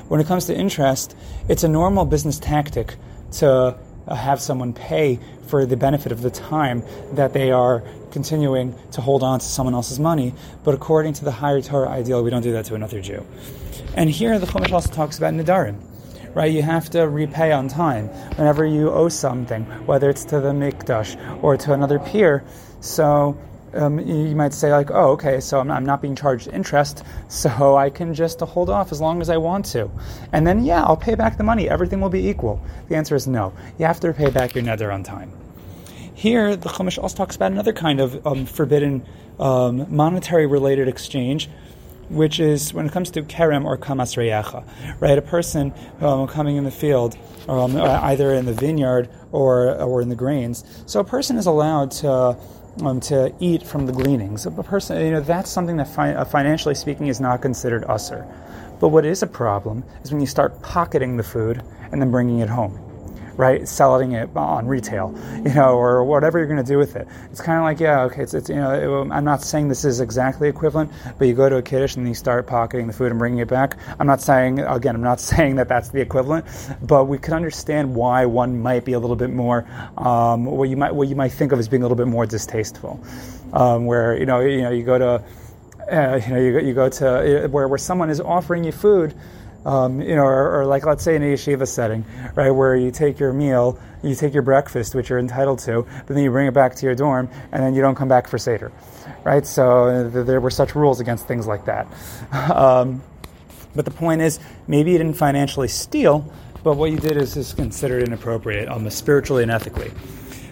[0.10, 1.15] When it comes to interest,
[1.48, 2.96] it's a normal business tactic
[3.34, 8.76] to Uh, have someone pay for the benefit of the time that they are continuing
[8.92, 10.34] to hold on to someone else's money.
[10.63, 13.26] But according to the higher Torah ideal, we don't do that to another Jew.
[13.96, 15.78] And here the Chumash also talks about Nidarim.
[16.34, 20.50] Right, you have to repay on time whenever you owe something, whether it's to the
[20.50, 22.44] mikdash or to another peer.
[22.82, 23.38] So
[23.74, 27.76] um, you might say like, oh, okay, so I'm, I'm, not being charged interest, so
[27.76, 29.90] I can just hold off as long as I want to,
[30.32, 31.70] and then yeah, I'll pay back the money.
[31.70, 32.62] Everything will be equal.
[32.90, 33.54] The answer is no.
[33.80, 35.32] You have to pay back your neder on time.
[36.14, 39.06] Here, the Chumash also talks about another kind of um, forbidden
[39.40, 41.50] um, monetary related exchange,
[42.10, 44.64] which is when it comes to kerem or kamas reyacha,
[45.00, 45.18] right?
[45.18, 47.18] A person um, coming in the field,
[47.50, 50.64] um, either in the vineyard or or in the grains.
[50.86, 52.38] So a person is allowed to
[52.82, 54.46] um, to eat from the gleanings.
[54.46, 58.28] A person, you know, that's something that fi- uh, financially speaking is not considered usser.
[58.80, 62.40] But what is a problem is when you start pocketing the food and then bringing
[62.40, 62.80] it home
[63.38, 63.67] right?
[63.67, 67.08] Selling it on retail, you know, or whatever you're going to do with it.
[67.32, 69.86] It's kind of like, yeah, okay, it's, it's you know, it, I'm not saying this
[69.86, 73.12] is exactly equivalent, but you go to a kiddush and you start pocketing the food
[73.12, 73.78] and bringing it back.
[74.00, 76.46] I'm not saying, again, I'm not saying that that's the equivalent,
[76.82, 79.65] but we can understand why one might be a little bit more,
[79.98, 82.26] um, what you might what you might think of as being a little bit more
[82.26, 83.04] distasteful,
[83.54, 85.24] um, where you know, you know, you go to.
[85.91, 88.72] Uh, you know, you go, you go to uh, where, where someone is offering you
[88.72, 89.13] food,
[89.65, 92.91] um, you know, or, or, like let's say in a yeshiva setting, right, where you
[92.91, 96.47] take your meal, you take your breakfast, which you're entitled to, but then you bring
[96.47, 98.71] it back to your dorm, and then you don't come back for seder,
[99.23, 99.45] right?
[99.45, 101.88] So uh, there were such rules against things like that.
[102.54, 103.02] Um,
[103.76, 106.32] but the point is, maybe you didn't financially steal,
[106.63, 109.91] but what you did is, is considered inappropriate, almost spiritually and ethically.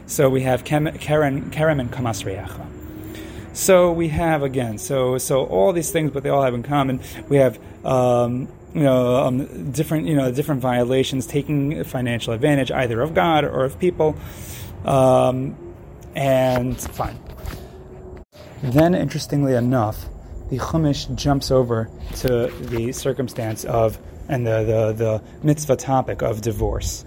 [0.08, 2.68] So we have Kerem and Kamas Reyacha.
[3.54, 7.02] So we have again, so so all these things, but they all have in common.
[7.28, 13.02] We have um, you know, um, different, you know, different violations, taking financial advantage either
[13.02, 14.16] of God or of people,
[14.86, 15.56] um,
[16.16, 17.20] and fine.
[18.64, 20.06] Then, interestingly enough,
[20.50, 23.98] the Chumash jumps over to the circumstance of
[24.30, 27.06] and the, the, the mitzvah topic of divorce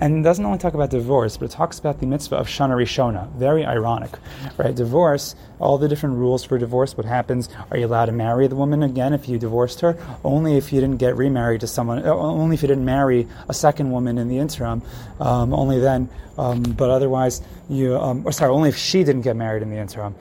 [0.00, 2.74] and it doesn't only talk about divorce, but it talks about the mitzvah of Shana
[2.74, 3.30] Rishona.
[3.32, 4.10] Very ironic,
[4.56, 4.74] right?
[4.74, 6.96] Divorce, all the different rules for divorce.
[6.96, 7.48] What happens?
[7.70, 9.98] Are you allowed to marry the woman again if you divorced her?
[10.24, 11.98] Only if you didn't get remarried to someone.
[11.98, 14.82] Uh, only if you didn't marry a second woman in the interim.
[15.20, 16.08] Um, only then.
[16.38, 17.96] Um, but otherwise, you.
[17.96, 20.14] Um, or sorry, only if she didn't get married in the interim.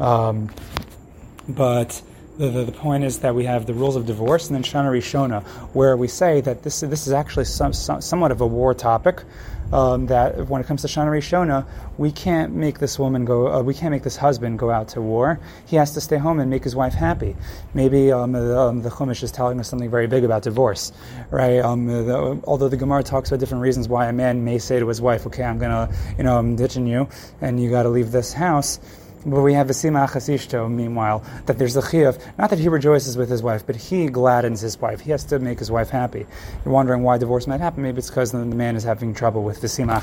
[0.00, 0.50] Um,
[1.48, 2.00] but
[2.38, 4.90] the, the, the, point is that we have the rules of divorce and then Shana
[4.90, 5.42] Rishona,
[5.74, 9.22] where we say that this, this is actually some, some, somewhat of a war topic.
[9.70, 11.66] Um, that when it comes to Shana Rishona,
[11.98, 15.02] we can't make this woman go, uh, we can't make this husband go out to
[15.02, 15.38] war.
[15.66, 17.36] He has to stay home and make his wife happy.
[17.74, 20.90] Maybe um, the, um, the Chumash is telling us something very big about divorce,
[21.30, 21.58] right?
[21.58, 24.88] Um, the, although the Gemara talks about different reasons why a man may say to
[24.88, 27.06] his wife, okay, I'm gonna, you know, I'm ditching you
[27.42, 28.80] and you gotta leave this house.
[29.26, 33.28] But we have the Sima meanwhile, that there's the Chiyuv, not that he rejoices with
[33.28, 35.00] his wife, but he gladdens his wife.
[35.00, 36.26] He has to make his wife happy.
[36.64, 37.82] You're wondering why divorce might happen.
[37.82, 39.98] Maybe it's because the man is having trouble with the Sima.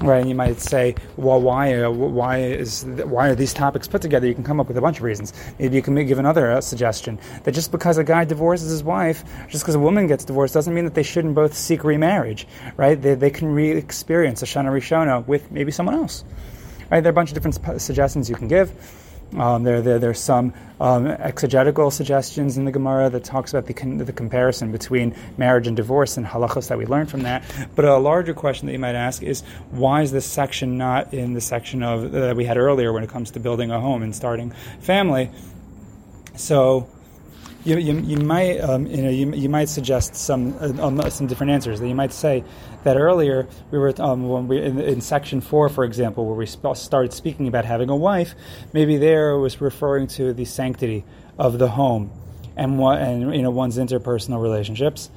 [0.00, 4.02] Right, and you might say, well, why, uh, why is, why are these topics put
[4.02, 4.26] together?
[4.26, 5.32] You can come up with a bunch of reasons.
[5.60, 9.22] Maybe you can give another uh, suggestion that just because a guy divorces his wife,
[9.48, 12.48] just because a woman gets divorced, doesn't mean that they shouldn't both seek remarriage.
[12.76, 13.00] Right?
[13.00, 16.24] They, they can re-experience a shana rishona with maybe someone else.
[16.92, 17.02] Right?
[17.02, 18.70] There are a bunch of different suggestions you can give.
[19.34, 23.72] Um, there, there, there's some um, exegetical suggestions in the Gemara that talks about the,
[23.72, 27.44] con- the comparison between marriage and divorce and halachos that we learned from that.
[27.74, 31.32] But a larger question that you might ask is why is this section not in
[31.32, 34.02] the section of uh, that we had earlier when it comes to building a home
[34.02, 34.50] and starting
[34.80, 35.30] family?
[36.36, 36.90] So
[37.64, 41.26] you, you, you might um, you know you, you might suggest some uh, um, some
[41.26, 41.80] different answers.
[41.80, 42.42] That you might say
[42.84, 46.46] that earlier we were um, when we in, in, section four, for example, where we
[46.46, 48.34] sp- started speaking about having a wife.
[48.72, 51.04] Maybe there was referring to the sanctity
[51.38, 52.10] of the home
[52.56, 55.08] and what and you know one's interpersonal relationships.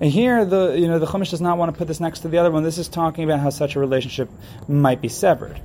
[0.00, 2.28] And here, the you know the Chumash does not want to put this next to
[2.28, 2.62] the other one.
[2.62, 4.28] This is talking about how such a relationship
[4.68, 5.60] might be severed.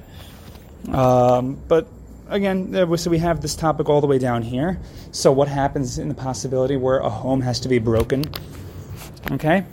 [0.92, 1.88] Um, but
[2.30, 4.80] again, so we have this topic all the way down here.
[5.12, 8.26] So what happens in the possibility where a home has to be broken?
[9.32, 9.66] Okay,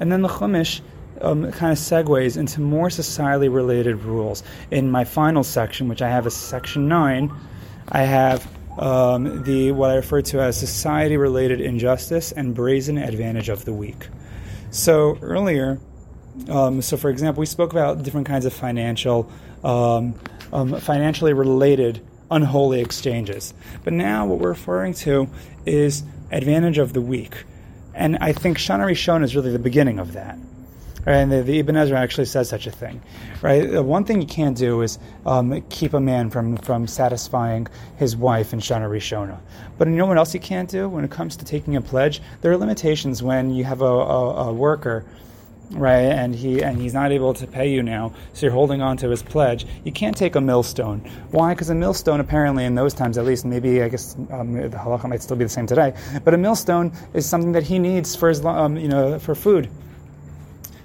[0.00, 0.80] and then the Chumash
[1.20, 4.42] um, kind of segues into more societally related rules.
[4.70, 7.32] In my final section, which I have as section nine,
[7.88, 8.46] I have
[8.78, 14.08] um, the what I refer to as society-related injustice and brazen advantage of the weak.
[14.70, 15.80] So earlier,
[16.48, 19.30] um, so for example, we spoke about different kinds of financial,
[19.64, 20.14] um,
[20.52, 23.54] um, financially related unholy exchanges.
[23.84, 25.28] But now what we're referring to
[25.66, 27.44] is advantage of the weak.
[27.94, 30.38] And I think Shana Rishon is really the beginning of that.
[31.04, 31.16] Right?
[31.16, 33.00] And the, the, Ibn Ezra actually says such a thing.
[33.40, 33.70] Right?
[33.70, 38.14] The one thing you can't do is um, keep a man from, from satisfying his
[38.14, 39.38] wife in Shana Rishona.
[39.78, 42.20] But you know what else you can't do when it comes to taking a pledge?
[42.42, 45.04] There are limitations when you have a, a, a worker
[45.72, 48.96] right and he and he's not able to pay you now so you're holding on
[48.96, 51.00] to his pledge you can't take a millstone
[51.30, 54.76] why because a millstone apparently in those times at least maybe i guess um, the
[54.76, 58.16] halacha might still be the same today but a millstone is something that he needs
[58.16, 59.68] for his um, you know for food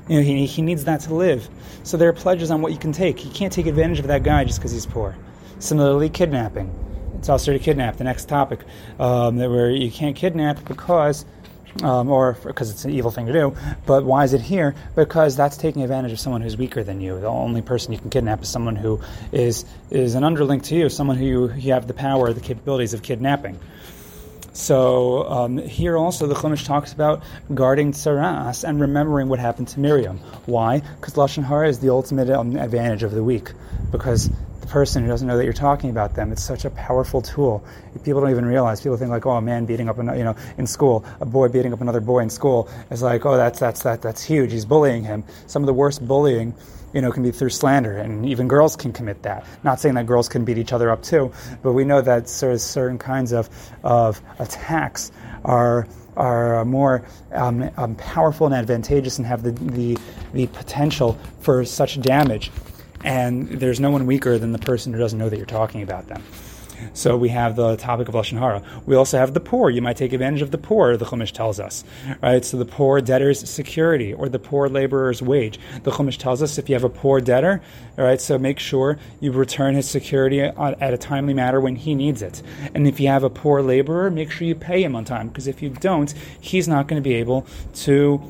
[0.07, 1.47] you know, he, he needs that to live.
[1.83, 3.23] So there are pledges on what you can take.
[3.23, 5.15] You can't take advantage of that guy just because he's poor.
[5.59, 6.73] Similarly, kidnapping.
[7.17, 7.97] It's also to kidnap.
[7.97, 8.59] The next topic,
[8.99, 11.25] um, where you can't kidnap because,
[11.81, 13.55] um, or because it's an evil thing to do.
[13.86, 14.75] But why is it here?
[14.95, 17.19] Because that's taking advantage of someone who's weaker than you.
[17.19, 20.89] The only person you can kidnap is someone who is is an underling to you,
[20.89, 23.59] someone who you, you have the power, the capabilities of kidnapping.
[24.53, 29.79] So um, here also the Chumash talks about guarding tsaras and remembering what happened to
[29.79, 30.19] Miriam.
[30.45, 30.79] Why?
[30.79, 33.51] Because lashon hara is the ultimate um, advantage of the weak.
[33.91, 34.29] Because
[34.73, 37.63] person who doesn't know that you're talking about them, it's such a powerful tool.
[38.03, 38.81] People don't even realize.
[38.81, 41.47] People think like, oh, a man beating up, another, you know, in school, a boy
[41.47, 44.51] beating up another boy in school is like, oh, that's that's that that's huge.
[44.51, 45.25] He's bullying him.
[45.45, 46.55] Some of the worst bullying
[46.91, 49.45] you know, can be through slander, and even girls can commit that.
[49.63, 51.31] Not saying that girls can beat each other up too,
[51.62, 53.49] but we know that sort of certain kinds of,
[53.83, 55.12] of attacks
[55.45, 59.97] are are more um, um, powerful and advantageous and have the, the
[60.33, 62.51] the potential for such damage.
[63.03, 66.07] And there's no one weaker than the person who doesn't know that you're talking about
[66.07, 66.23] them.
[66.93, 68.61] So we have the topic of lashon hara.
[68.85, 69.69] We also have the poor.
[69.69, 70.97] You might take advantage of the poor.
[70.97, 71.83] The Chumash tells us,
[72.21, 72.43] right?
[72.43, 75.59] So the poor debtor's security or the poor laborer's wage.
[75.83, 77.61] The Chumash tells us if you have a poor debtor,
[77.97, 81.95] all right, so make sure you return his security at a timely manner when he
[81.95, 82.41] needs it.
[82.73, 85.47] And if you have a poor laborer, make sure you pay him on time because
[85.47, 86.11] if you don't,
[86.41, 88.21] he's not going to be able to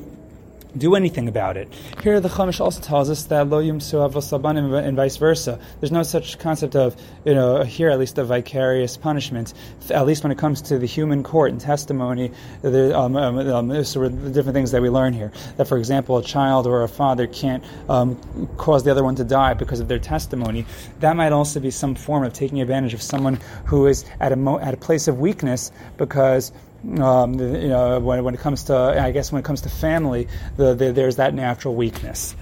[0.76, 1.72] do anything about it.
[2.02, 5.58] Here, the Chumash also tells us that lo yumsu avosabanim and vice versa.
[5.80, 9.54] There's no such concept of, you know, here at least a vicarious punishment.
[9.90, 12.32] At least when it comes to the human court and testimony,
[12.62, 15.32] there, um, um, um, so the different things that we learn here.
[15.56, 19.24] That, for example, a child or a father can't um, cause the other one to
[19.24, 20.66] die because of their testimony.
[21.00, 24.36] That might also be some form of taking advantage of someone who is at a
[24.36, 26.52] mo- at a place of weakness because
[27.00, 30.28] um, you know, when, when it comes to, I guess, when it comes to family,
[30.56, 32.36] the, the, there's that natural weakness.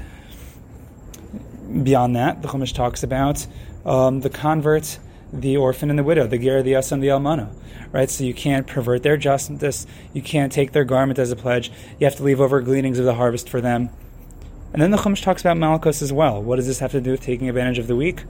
[1.82, 3.46] Beyond that, the Chumash talks about
[3.86, 4.98] um, the convert,
[5.32, 7.50] the orphan, and the widow, the ger, the yas, and the almana.
[7.92, 9.86] Right, so you can't pervert their justice.
[10.14, 11.70] You can't take their garment as a pledge.
[11.98, 13.90] You have to leave over gleanings of the harvest for them.
[14.72, 16.42] And then the Chumash talks about malchus as well.
[16.42, 18.24] What does this have to do with taking advantage of the weak?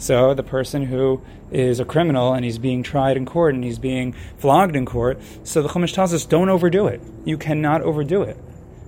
[0.00, 1.20] So the person who
[1.52, 5.20] is a criminal and he's being tried in court and he's being flogged in court,
[5.44, 7.02] so the Chumash tells us don't overdo it.
[7.26, 8.38] You cannot overdo it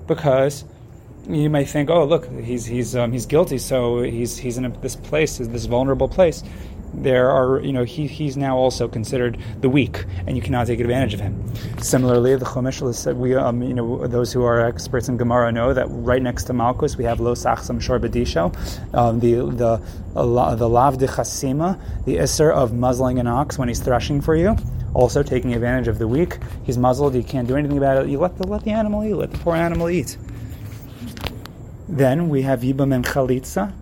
[0.07, 0.65] because
[1.29, 4.71] you may think, oh, look, he's he's um, he's guilty, so he's he's in a,
[4.71, 6.43] this place, this vulnerable place
[6.95, 10.81] there are, you know, he, he's now also considered the weak, and you cannot take
[10.81, 11.43] advantage of him.
[11.79, 15.73] Similarly, the Chumash said, we, um, you know, those who are experts in Gemara know
[15.73, 18.55] that right next to Malchus we have Lo Sachsam Shor Bedisho,
[18.95, 19.81] um, the the
[20.15, 24.57] the Lav de Chasima, the Isser of muzzling an ox when he's threshing for you.
[24.95, 26.39] Also taking advantage of the weak.
[26.65, 27.15] He's muzzled.
[27.15, 28.11] You can't do anything about it.
[28.11, 29.15] You let the let the animal eat.
[29.15, 30.19] Let the poor animal eat.
[31.89, 33.73] Then we have Yibum and Chalitza,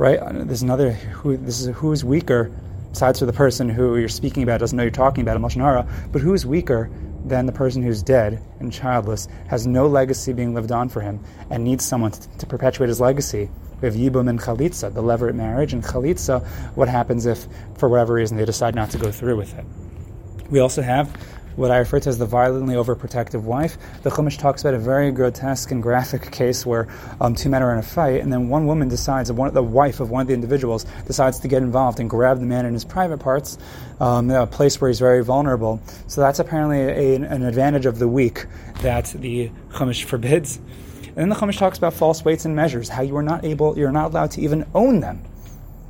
[0.00, 0.18] right?
[0.46, 2.50] There's another who this is who's weaker,
[2.88, 5.86] besides for the person who you're speaking about doesn't know you're talking about a hara,
[6.10, 6.90] but who's weaker
[7.26, 11.22] than the person who's dead and childless, has no legacy being lived on for him,
[11.50, 13.50] and needs someone to, to perpetuate his legacy.
[13.82, 16.46] We have Yibum and Chalitza, the levirate marriage, and Chalitza,
[16.76, 17.46] what happens if,
[17.76, 19.66] for whatever reason, they decide not to go through with it.
[20.48, 21.14] We also have
[21.56, 23.76] what I refer to as the violently overprotective wife.
[24.02, 26.88] The Chumash talks about a very grotesque and graphic case where
[27.20, 30.00] um, two men are in a fight, and then one woman decides, one, the wife
[30.00, 32.84] of one of the individuals decides to get involved and grab the man in his
[32.84, 33.58] private parts,
[34.00, 35.80] um, a place where he's very vulnerable.
[36.06, 38.46] So that's apparently a, an advantage of the weak
[38.82, 40.56] that the Chumash forbids.
[41.06, 43.76] And then the Chumash talks about false weights and measures, how you are not able,
[43.76, 45.22] you're not allowed to even own them.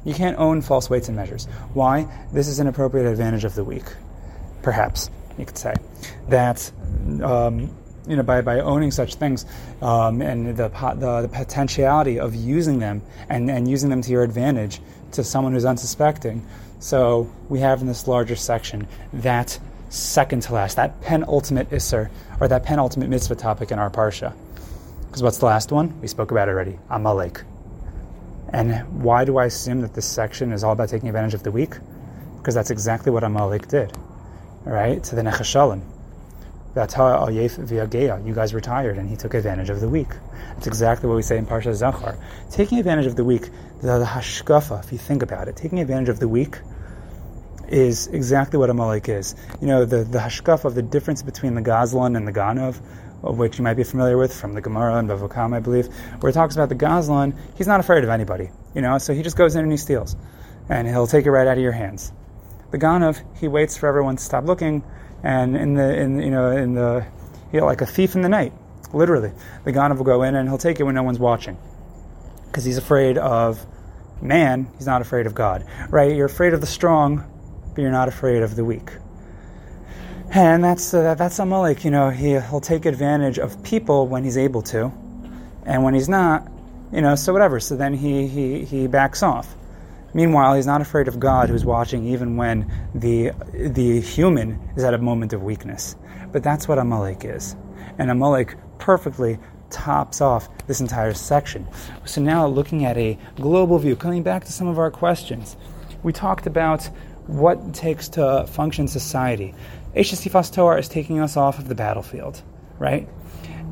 [0.04, 1.44] You can't own false weights and measures.
[1.74, 2.08] Why?
[2.32, 3.84] This is an appropriate advantage of the weak,
[4.62, 5.74] perhaps you could say,
[6.28, 6.70] that
[7.22, 7.74] um,
[8.06, 9.46] you know by, by owning such things
[9.82, 14.22] um, and the, the, the potentiality of using them and, and using them to your
[14.22, 14.80] advantage
[15.12, 16.46] to someone who's unsuspecting.
[16.78, 19.58] So we have in this larger section that
[19.90, 22.10] second to last, that penultimate isser
[22.40, 24.34] or that penultimate mitzvah topic in our parsha.
[25.06, 26.00] Because what's the last one?
[26.00, 26.78] We spoke about already.
[26.88, 27.42] Amalek.
[28.52, 31.50] And why do I assume that this section is all about taking advantage of the
[31.50, 31.74] weak?
[32.38, 33.92] Because that's exactly what Amalek did
[34.64, 35.82] right, to the Nechashalim.
[38.26, 40.08] You guys retired, and he took advantage of the weak.
[40.54, 42.16] That's exactly what we say in Parsha Zachor.
[42.50, 43.50] Taking advantage of the weak,
[43.80, 46.58] the, hashkafa, if you think about it, taking advantage of the weak
[47.68, 49.34] is exactly what Amalek is.
[49.60, 52.80] You know, the, the hashkafa of the difference between the Gazlan and the Ganov,
[53.24, 55.88] of which you might be familiar with from the Gemara and Bava Kama, I believe,
[56.20, 59.22] where it talks about the Gazlan, he's not afraid of anybody, you know, so he
[59.22, 60.16] just goes in and he steals.
[60.68, 62.12] And he'll take it right out of your hands.
[62.70, 64.82] The Ganav, he waits for everyone to stop looking,
[65.22, 67.04] and in the in you know in the
[67.52, 68.52] you know, like a thief in the night,
[68.92, 69.32] literally,
[69.64, 71.58] the Ganav will go in and he'll take it when no one's watching,
[72.46, 73.64] because he's afraid of
[74.22, 74.68] man.
[74.76, 76.14] He's not afraid of God, right?
[76.14, 77.24] You're afraid of the strong,
[77.74, 78.92] but you're not afraid of the weak.
[80.32, 81.84] And that's uh, that's Amalek.
[81.84, 84.92] You know, he, he'll take advantage of people when he's able to,
[85.66, 86.46] and when he's not,
[86.92, 87.58] you know, so whatever.
[87.58, 89.52] So then he he he backs off.
[90.12, 94.94] Meanwhile, he's not afraid of God who's watching even when the, the human is at
[94.94, 95.96] a moment of weakness.
[96.32, 97.56] But that's what Amalek is.
[97.98, 99.38] And Amalek perfectly
[99.70, 101.66] tops off this entire section.
[102.04, 105.56] So now looking at a global view, coming back to some of our questions,
[106.02, 106.88] we talked about
[107.26, 109.54] what it takes to function society.
[109.94, 112.42] Eshes Torah is taking us off of the battlefield,
[112.78, 113.08] right?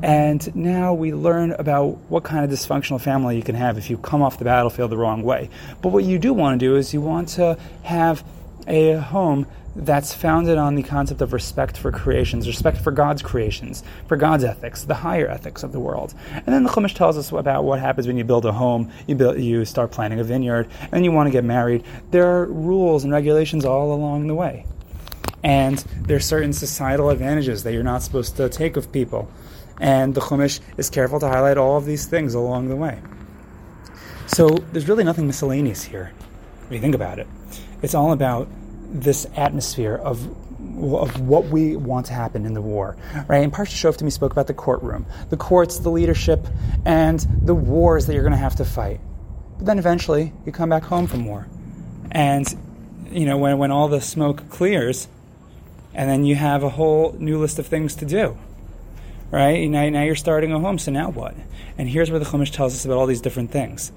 [0.01, 3.97] And now we learn about what kind of dysfunctional family you can have if you
[3.97, 5.49] come off the battlefield the wrong way.
[5.81, 8.23] But what you do want to do is you want to have
[8.67, 9.45] a home
[9.75, 14.43] that's founded on the concept of respect for creations, respect for God's creations, for God's
[14.43, 16.13] ethics, the higher ethics of the world.
[16.33, 19.15] And then the Chumash tells us about what happens when you build a home, you
[19.15, 21.83] build, you start planting a vineyard, and you want to get married.
[22.11, 24.65] There are rules and regulations all along the way.
[25.43, 29.31] And there are certain societal advantages that you're not supposed to take of people.
[29.79, 32.99] And the Chumash is careful to highlight all of these things along the way.
[34.27, 36.11] So there's really nothing miscellaneous here,
[36.65, 37.27] if you think about it.
[37.81, 38.47] It's all about
[38.91, 40.27] this atmosphere of
[40.81, 42.95] of what we want to happen in the war,
[43.27, 43.43] right?
[43.43, 46.47] And Parsha Shoftim spoke about the courtroom, the courts, the leadership,
[46.85, 48.99] and the wars that you're going to have to fight.
[49.57, 51.47] But then eventually, you come back home from war,
[52.11, 52.45] and
[53.09, 55.07] you know when when all the smoke clears,
[55.93, 58.37] and then you have a whole new list of things to do
[59.31, 59.69] right?
[59.69, 61.35] Now, now you're starting a home, so now what?
[61.77, 63.91] And here's where the Chumash tells us about all these different things.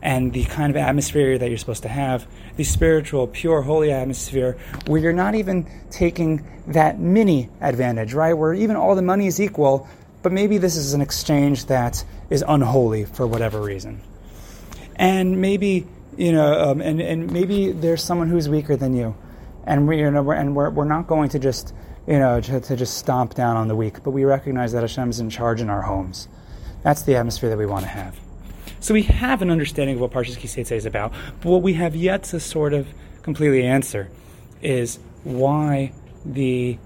[0.00, 2.26] And the kind of atmosphere that you're supposed to have,
[2.56, 8.32] the spiritual, pure, holy atmosphere, where you're not even taking that mini advantage, right?
[8.34, 9.88] Where even all the money is equal,
[10.22, 14.00] but maybe this is an exchange that is unholy for whatever reason.
[14.96, 15.86] And maybe,
[16.16, 19.16] you know, um, and, and maybe there's someone who's weaker than you.
[19.66, 21.74] And, we, you know, we're, and we're, we're not going to just
[22.08, 25.10] you know, to, to, just stomp down on the weak, but we recognize that Hashem
[25.10, 26.26] is in charge in our homes.
[26.82, 28.18] That's the atmosphere that we want to have.
[28.80, 31.94] So we have an understanding of what Parshas Kiseitze is about, but what we have
[31.94, 32.88] yet to sort of
[33.22, 34.08] completely answer
[34.62, 35.92] is why
[36.24, 36.78] the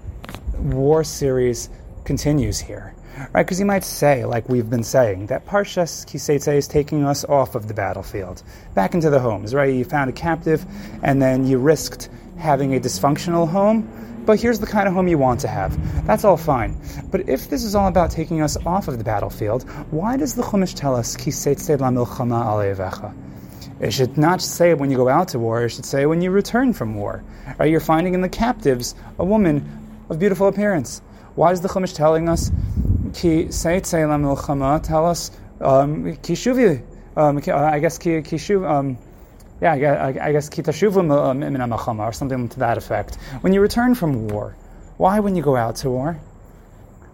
[0.57, 1.69] war series
[2.03, 2.93] continues here.
[3.31, 3.45] Right?
[3.45, 7.55] Because you might say, like we've been saying, that Parshas Kiseitze is taking us off
[7.55, 8.43] of the battlefield,
[8.73, 9.73] back into the homes, right?
[9.73, 10.65] You found a captive,
[11.01, 13.87] and then you risked having a dysfunctional home,
[14.25, 15.77] but here's the kind of home you want to have.
[16.07, 16.77] That's all fine.
[17.11, 20.43] But if this is all about taking us off of the battlefield, why does the
[20.43, 23.13] Chumash tell us, Ki milchama
[23.79, 26.31] It should not say when you go out to war, it should say when you
[26.31, 27.23] return from war.
[27.59, 27.69] Right?
[27.69, 31.01] You're finding in the captives a woman of beautiful appearance.
[31.35, 32.51] Why is the Chumash telling us,
[33.13, 36.17] Ki milchama, tell us, um,
[37.15, 38.23] um, I guess ki
[38.65, 38.97] um,
[39.61, 43.15] yeah, I guess kitashuva min or something to that effect.
[43.41, 44.55] When you return from war,
[44.97, 46.19] why when you go out to war?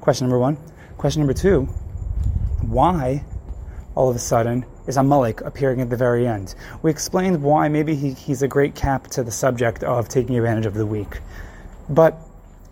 [0.02, 0.58] Question number one.
[0.98, 1.64] Question number two.
[2.62, 3.24] Why,
[3.96, 6.56] all of a sudden, is Amalek appearing at the very end?
[6.82, 10.66] We explained why maybe he, he's a great cap to the subject of taking advantage
[10.66, 11.20] of the weak.
[11.90, 12.18] But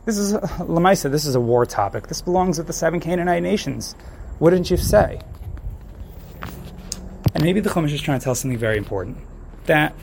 [0.08, 1.12] This is uh, Lamaisa.
[1.12, 2.08] This is a war topic.
[2.08, 3.94] This belongs with the seven Canaanite nations.
[4.40, 5.20] Wouldn't you say?
[7.36, 9.18] And maybe the Chumash is trying to tell something very important.
[9.68, 9.96] That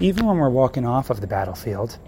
[0.00, 1.98] even when we're walking off of the battlefield,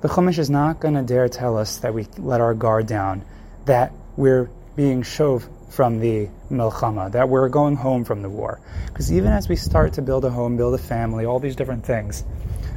[0.00, 3.24] the Chumash is not going to dare tell us that we let our guard down,
[3.66, 8.60] that we're being shove from the milchama, that we're going home from the war.
[8.86, 11.84] Because even as we start to build a home, build a family, all these different
[11.84, 12.24] things,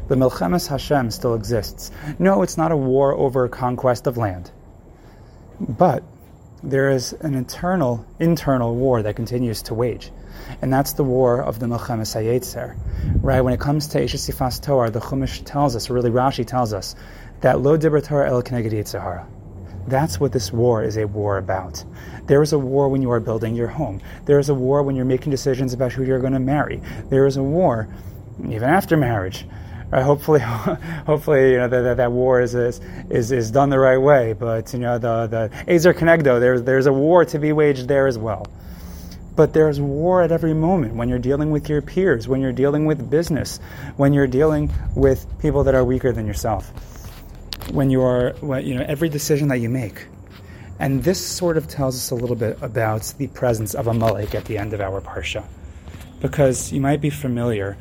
[0.08, 1.92] the milchemes Hashem still exists.
[2.18, 4.50] No, it's not a war over conquest of land.
[5.60, 6.04] But
[6.64, 10.12] there is an internal, internal war that continues to wage.
[10.62, 12.76] And that's the war of the Milchemes HaYetzer.
[13.22, 13.41] Right?
[13.41, 16.74] When it comes to Eishes Yifas Toar, the Chumash tells us, or really Rashi tells
[16.74, 16.95] us,
[17.41, 19.28] that Lo Dibra Torah El Keneged Yetzer Hara.
[19.88, 21.84] That's what this war is a war about.
[22.26, 24.02] There is a war when you are building your home.
[24.26, 26.82] There is a war when you're making decisions about who you're going to marry.
[27.10, 27.88] There is a war
[28.50, 29.45] even after marriage
[29.89, 30.39] Right, hopefully,
[31.06, 34.34] hopefully, you know that, that, that war is, is is done the right way.
[34.34, 38.06] But you know the the Ezer Kenegdo, there's there's a war to be waged there
[38.06, 38.45] as well.
[39.38, 42.86] But there's war at every moment when you're dealing with your peers, when you're dealing
[42.86, 43.62] with business,
[43.96, 46.70] when you're dealing with people that are weaker than yourself,
[47.72, 50.08] when you are, you know, every decision that you make.
[50.80, 54.44] And this sort of tells us a little bit about the presence of Amalek at
[54.44, 55.46] the end of our parsha,
[56.20, 57.78] because you might be familiar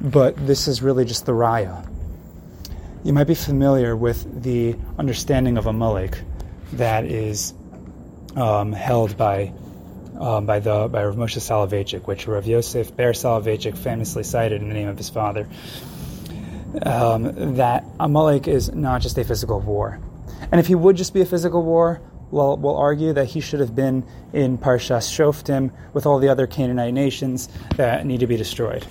[0.00, 1.86] but this is really just the raya.
[3.04, 6.18] You might be familiar with the understanding of Amalek
[6.72, 7.52] that is
[8.36, 9.52] um, held by
[10.20, 14.68] um, by the by Rav Moshe Soloveitchik, which Rav Yosef Ber Soloveitchik famously cited in
[14.68, 15.48] the name of his father.
[16.82, 19.98] Um, that Amalek is not just a physical war,
[20.52, 22.00] and if he would just be a physical war,
[22.30, 26.46] we'll, we'll argue that he should have been in Parshas Shoftim with all the other
[26.46, 28.86] Canaanite nations that need to be destroyed.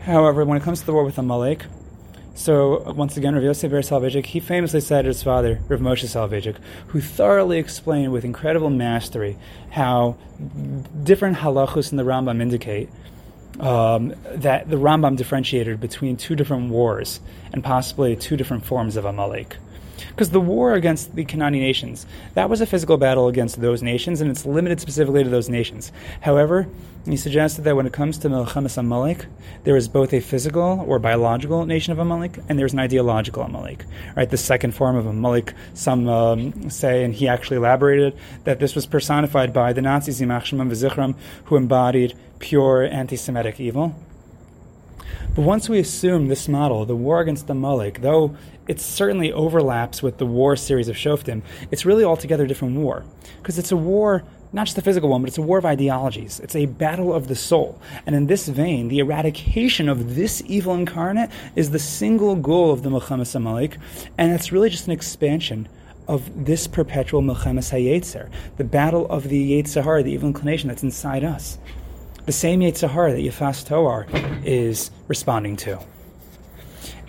[0.00, 1.64] However, when it comes to the war with Amalek,
[2.36, 6.56] so once again, Rav Yosef Ber Soloveitchik, he famously cited his father, Rav Moshe Soloveitchik,
[6.88, 9.38] who thoroughly explained with incredible mastery
[9.70, 10.16] how
[11.02, 12.90] different halachos in the Rambam indicate
[13.58, 17.20] um, that the Rambam differentiated between two different wars
[17.54, 19.56] and possibly two different forms of Amalek.
[20.08, 24.20] Because the war against the Canaanite nations, that was a physical battle against those nations,
[24.20, 25.92] and it's limited specifically to those nations.
[26.20, 26.68] However,
[27.04, 29.26] he suggested that when it comes to Milchamas Amalek,
[29.64, 33.84] there is both a physical or biological nation of Amalek, and there's an ideological Amalek.
[34.16, 38.74] Right, the second form of Amalek, some um, say, and he actually elaborated, that this
[38.74, 43.94] was personified by the Nazis, Zichram, who embodied pure anti-Semitic evil.
[45.34, 48.36] But once we assume this model, the war against the Amalek, though
[48.68, 53.04] it certainly overlaps with the war series of Shoftim, it's really altogether a different war.
[53.38, 56.40] Because it's a war, not just a physical one, but it's a war of ideologies.
[56.40, 57.80] It's a battle of the soul.
[58.06, 62.82] And in this vein, the eradication of this evil incarnate is the single goal of
[62.82, 63.78] the Milchemes Amalek,
[64.18, 65.68] and it's really just an expansion
[66.08, 70.82] of this perpetual Milchemes HaYetzer, the battle of the Yetzer Hara, the evil inclination that's
[70.82, 71.58] inside us
[72.26, 74.06] the same Yetzer Hara that Yefas Toar
[74.44, 75.80] is responding to.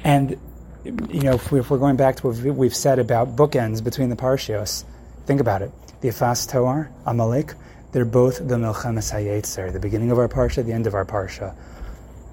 [0.04, 0.40] And,
[0.86, 4.16] you know, if, we, are going back to what we've said about bookends between the
[4.16, 4.86] Parshios,
[5.26, 5.72] think about it.
[6.02, 7.56] The Yefas Toar, Amalek,
[7.92, 11.56] they're both the Milchemes HaYetzer, the beginning of our Parsha, the end of our Parsha.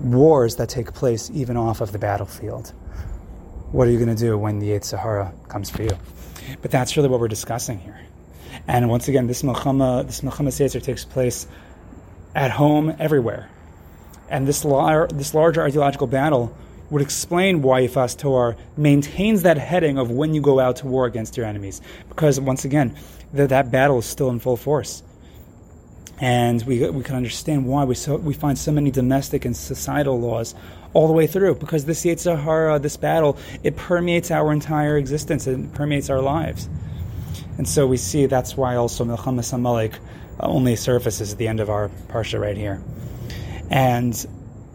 [0.01, 2.73] Wars that take place even off of the battlefield.
[3.73, 5.97] What are you going to do when the Yetzer Hara comes for you?
[6.61, 7.99] But that's really what we're discussing here.
[8.69, 11.47] And once again, this Milchama, this Milchama Yetzer takes place
[12.35, 13.49] at home, everywhere.
[14.29, 16.57] And this, lar- this larger ideological battle
[16.91, 21.37] would explain why Yifas maintains that heading of when you go out to war against
[21.37, 21.81] your enemies.
[22.09, 22.97] Because, once again,
[23.33, 25.03] the, that battle is still in full force.
[26.21, 30.21] And we, we can understand why we, so, we find so many domestic and societal
[30.21, 30.55] laws
[30.93, 31.57] all the way through.
[31.57, 36.69] Because this Yetzer Hara, this battle, it permeates our entire existence, it permeates our lives.
[37.59, 39.99] And so we see that's why also Milchamas Amalek
[40.41, 42.83] only surfaces at the end of our parsha right here.
[43.71, 44.13] And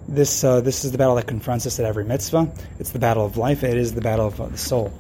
[0.08, 2.52] this uh, this is the battle that confronts us at every mitzvah.
[2.80, 3.64] It's the battle of life.
[3.64, 4.92] It is the battle of the soul.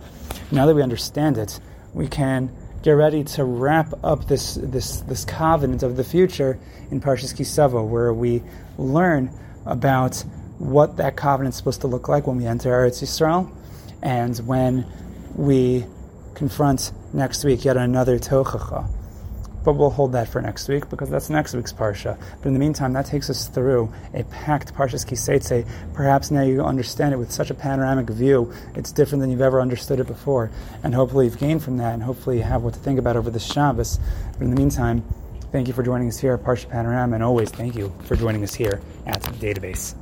[0.51, 1.59] Now that we understand it,
[1.93, 2.51] we can
[2.83, 6.59] get ready to wrap up this this this covenant of the future
[6.91, 8.43] in Parshas Kisavo, where we
[8.77, 9.31] learn
[9.65, 10.23] about
[10.59, 13.51] what that covenant is supposed to look like when we enter Eretz Yisrael,
[14.01, 14.85] and when
[15.35, 15.85] we
[16.35, 18.87] confront next week yet another Tochacha
[19.73, 22.17] but we'll hold that for next week because that's next week's parsha.
[22.37, 25.67] But in the meantime, that takes us through a packed parshas kiseitze.
[25.93, 28.51] Perhaps now you understand it with such a panoramic view.
[28.75, 30.51] It's different than you've ever understood it before,
[30.83, 33.29] and hopefully you've gained from that, and hopefully you have what to think about over
[33.29, 33.99] the Shabbos.
[34.33, 35.03] But in the meantime,
[35.51, 38.43] thank you for joining us here at Parsha Panorama, and always thank you for joining
[38.43, 39.98] us here at the database.